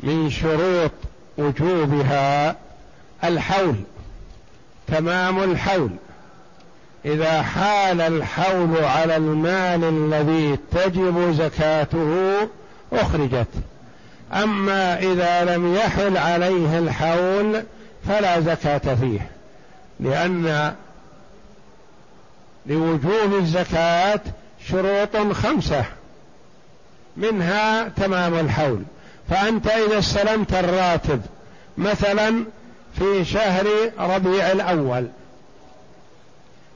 [0.00, 0.90] من شروط
[1.38, 2.56] وجوبها
[3.24, 3.74] الحول
[4.86, 5.90] تمام الحول.
[7.04, 12.36] إذا حال الحول على المال الذي تجب زكاته
[12.92, 13.48] أخرجت.
[14.32, 17.62] أما إذا لم يحل عليه الحول
[18.06, 19.30] فلا زكاة فيه
[20.00, 20.74] لأن
[22.66, 24.20] لوجوب الزكاة
[24.68, 25.84] شروط خمسة
[27.16, 28.82] منها تمام الحول.
[29.30, 31.20] فأنت إذا استلمت الراتب
[31.78, 32.44] مثلا
[32.98, 33.66] في شهر
[33.98, 35.08] ربيع الأول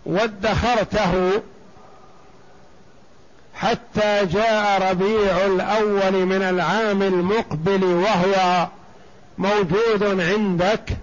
[0.07, 1.43] وادخرته
[3.55, 8.67] حتى جاء ربيع الأول من العام المقبل وهو
[9.39, 10.97] موجود عندك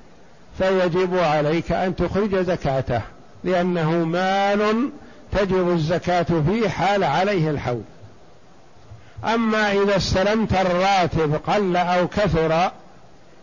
[0.60, 3.02] فيجب عليك أن تخرج زكاته
[3.44, 4.90] لأنه مال
[5.32, 7.82] تجب الزكاة فيه حال عليه الحول.
[9.26, 12.72] أما إذا استلمت الراتب قل أو كثر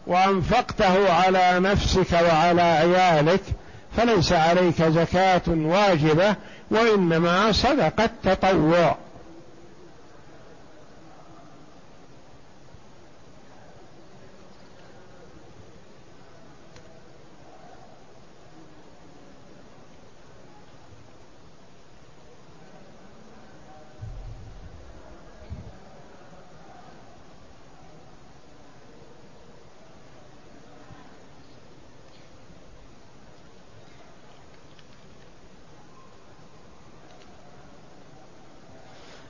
[0.06, 3.40] وأنفقته على نفسك وعلى عيالك
[3.96, 6.34] فليس عليك زكاة واجبة
[6.70, 8.96] وإنما صدقة تطوع.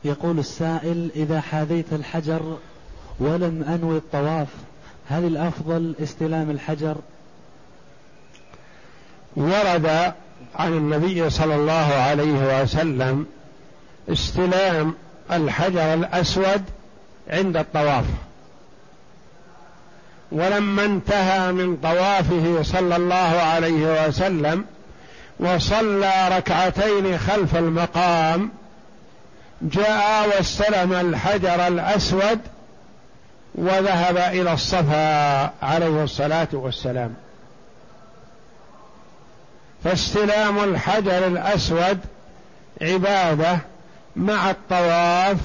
[0.06, 2.58] يقول السائل إذا حاذيت الحجر
[3.20, 4.48] ولم أنوي الطواف
[5.08, 6.96] هل الأفضل استلام الحجر؟
[9.36, 10.12] ورد
[10.54, 13.26] عن النبي صلى الله عليه وسلم
[14.08, 14.94] استلام
[15.32, 16.62] الحجر الأسود
[17.30, 18.04] عند الطواف.
[20.32, 24.64] ولما انتهى من طوافه صلى الله عليه وسلم
[25.40, 28.50] وصلى ركعتين خلف المقام
[29.62, 32.40] جاء واستلم الحجر الأسود
[33.54, 37.14] وذهب إلى الصفا عليه الصلاة والسلام.
[39.84, 41.98] فاستلام الحجر الأسود
[42.82, 43.58] عبادة
[44.16, 45.36] مع الطواف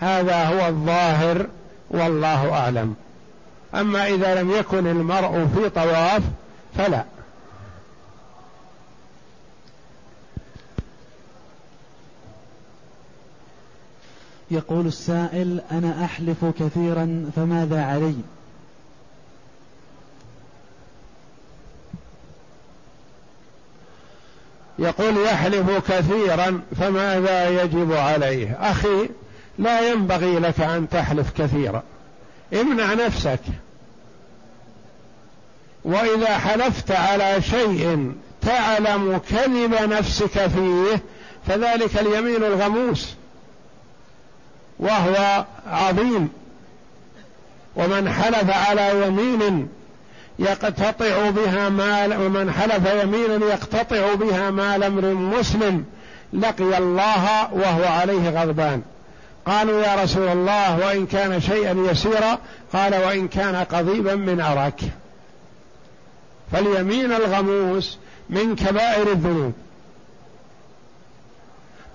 [0.00, 1.46] هذا هو الظاهر
[1.90, 2.94] والله أعلم.
[3.74, 6.22] أما إذا لم يكن المرء في طواف
[6.78, 7.04] فلا.
[14.52, 18.14] يقول السائل أنا أحلف كثيرا فماذا علي؟
[24.78, 29.08] يقول يحلف كثيرا فماذا يجب عليه؟ أخي
[29.58, 31.82] لا ينبغي لك أن تحلف كثيرا.
[32.52, 33.40] امنع نفسك.
[35.84, 41.02] وإذا حلفت على شيء تعلم كذب نفسك فيه
[41.46, 43.14] فذلك اليمين الغموس.
[44.82, 46.28] وهو عظيم.
[47.76, 49.68] ومن حلف على يمين
[50.38, 55.84] يقتطع بها مال ومن حلف يمينا يقتطع بها مال أمر مسلم
[56.32, 58.82] لقي الله وهو عليه غضبان.
[59.46, 62.38] قالوا يا رسول الله وإن كان شيئا يسيرا
[62.72, 64.80] قال وإن كان قضيبا من أراك.
[66.52, 67.98] فاليمين الغموس
[68.30, 69.52] من كبائر الذنوب.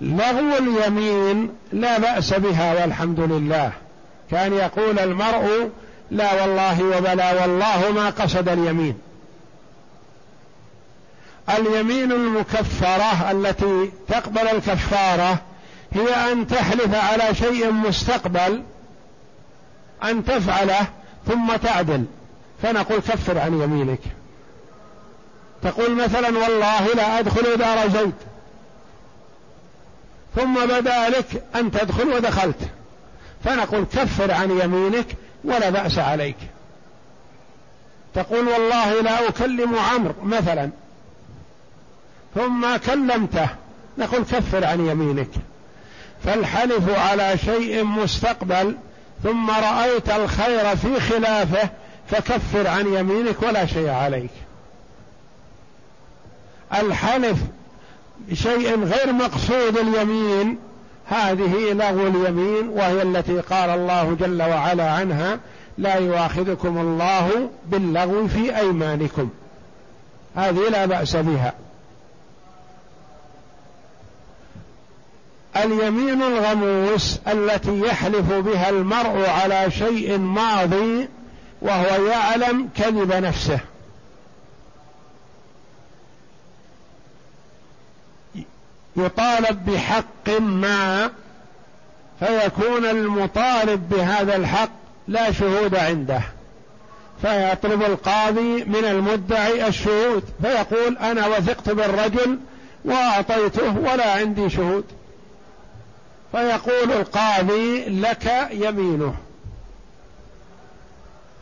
[0.00, 3.72] لغو اليمين لا بأس بها والحمد لله.
[4.30, 5.70] كان يقول المرء
[6.10, 8.98] لا والله وبلا والله ما قصد اليمين.
[11.58, 15.38] اليمين المكفرة التي تقبل الكفارة
[15.92, 18.62] هي أن تحلف على شيء مستقبل
[20.04, 20.86] أن تفعله
[21.26, 22.04] ثم تعدل.
[22.62, 24.00] فنقول كفر عن يمينك.
[25.62, 28.12] تقول مثلا والله لا أدخل دار زيد
[30.38, 32.58] ثم بدا لك أن تدخل ودخلت.
[33.44, 35.06] فنقول كفر عن يمينك
[35.44, 36.36] ولا بأس عليك.
[38.14, 40.70] تقول والله لا أكلم عمرو مثلا.
[42.34, 43.48] ثم كلمته.
[43.98, 45.30] نقول كفر عن يمينك.
[46.24, 48.76] فالحلف على شيء مستقبل.
[49.22, 51.68] ثم رأيت الخير في خلافه.
[52.10, 54.30] فكفر عن يمينك ولا شيء عليك.
[56.74, 57.38] الحلف
[58.28, 60.58] بشيء غير مقصود اليمين.
[61.06, 65.38] هذه لغو اليمين وهي التي قال الله جل وعلا عنها
[65.78, 69.28] لا يؤاخذكم الله باللغو في أيمانكم.
[70.36, 71.54] هذه لا بأس بها.
[75.56, 81.08] اليمين الغموس التي يحلف بها المرء على شيء ماضي
[81.62, 83.60] وهو يعلم كذب نفسه.
[88.98, 91.10] يطالب بحق ما
[92.20, 94.70] فيكون المطالب بهذا الحق
[95.08, 96.20] لا شهود عنده.
[97.22, 102.38] فيطلب القاضي من المدعي الشهود فيقول أنا وثقت بالرجل
[102.84, 104.84] وأعطيته ولا عندي شهود.
[106.32, 109.14] فيقول القاضي لك يمينه.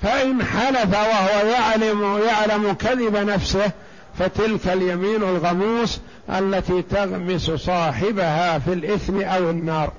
[0.02, 3.70] فإن حلف وهو يعلم يعلم كذب نفسه
[4.18, 6.00] فتلك اليمين الغموس
[6.30, 9.92] التي تغمس صاحبها في الإثم أو النار.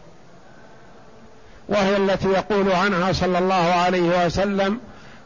[1.70, 4.80] وهي التي يقول عنها صلى الله عليه وسلم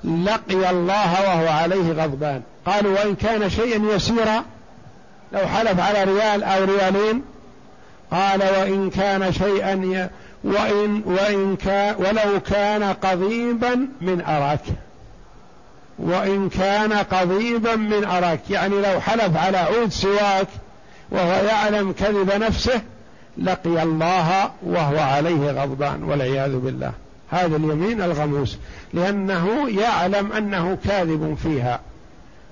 [0.03, 2.41] لقي الله وهو عليه غضبان.
[2.65, 4.43] قالوا وإن كان شيئا يسيرا
[5.33, 7.21] لو حلف على ريال أو ريالين
[8.11, 10.09] قال وإن كان شيئا
[10.43, 14.63] وإن وإن كان ولو كان قضيبا من أراك.
[15.99, 20.47] وإن كان قضيبا من أراك يعني لو حلف على عود سواك
[21.11, 22.81] وهو يعلم كذب نفسه
[23.37, 26.91] لقي الله وهو عليه غضبان والعياذ بالله.
[27.31, 28.57] هذا اليمين الغموس
[28.93, 31.79] لأنه يعلم أنه كاذب فيها.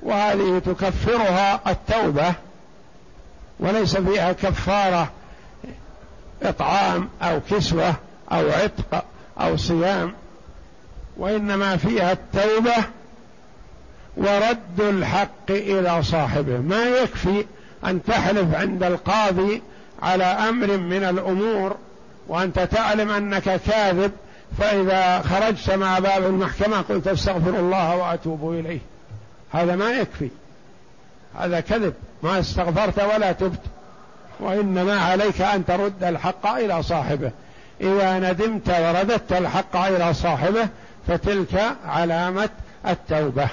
[0.04, 2.34] وهذه تكفرها التوبة
[3.60, 5.12] وليس فيها كفارة
[6.44, 7.96] إطعام أو كسوة
[8.32, 9.06] أو عتق
[9.40, 10.14] أو صيام
[11.18, 12.76] وإنما فيها التوبة
[14.18, 16.58] ورد الحق إلى صاحبه.
[16.58, 17.46] ما يكفي
[17.86, 19.62] أن تحلف عند القاضي
[20.02, 21.78] على أمر من الأمور
[22.28, 24.12] وأنت تعلم أنك كاذب
[24.58, 28.80] فإذا خرجت مع باب المحكمة قلت استغفر الله وأتوب إليه.
[29.52, 30.30] هذا ما يكفي.
[31.40, 31.94] هذا كذب.
[32.24, 33.62] ما استغفرت ولا تبت.
[34.40, 37.32] وإنما عليك أن ترد الحق إلى صاحبه.
[37.82, 40.68] إذا ندمت ورددت الحق إلى صاحبه
[41.08, 42.50] فتلك علامة
[42.88, 43.48] التوبة.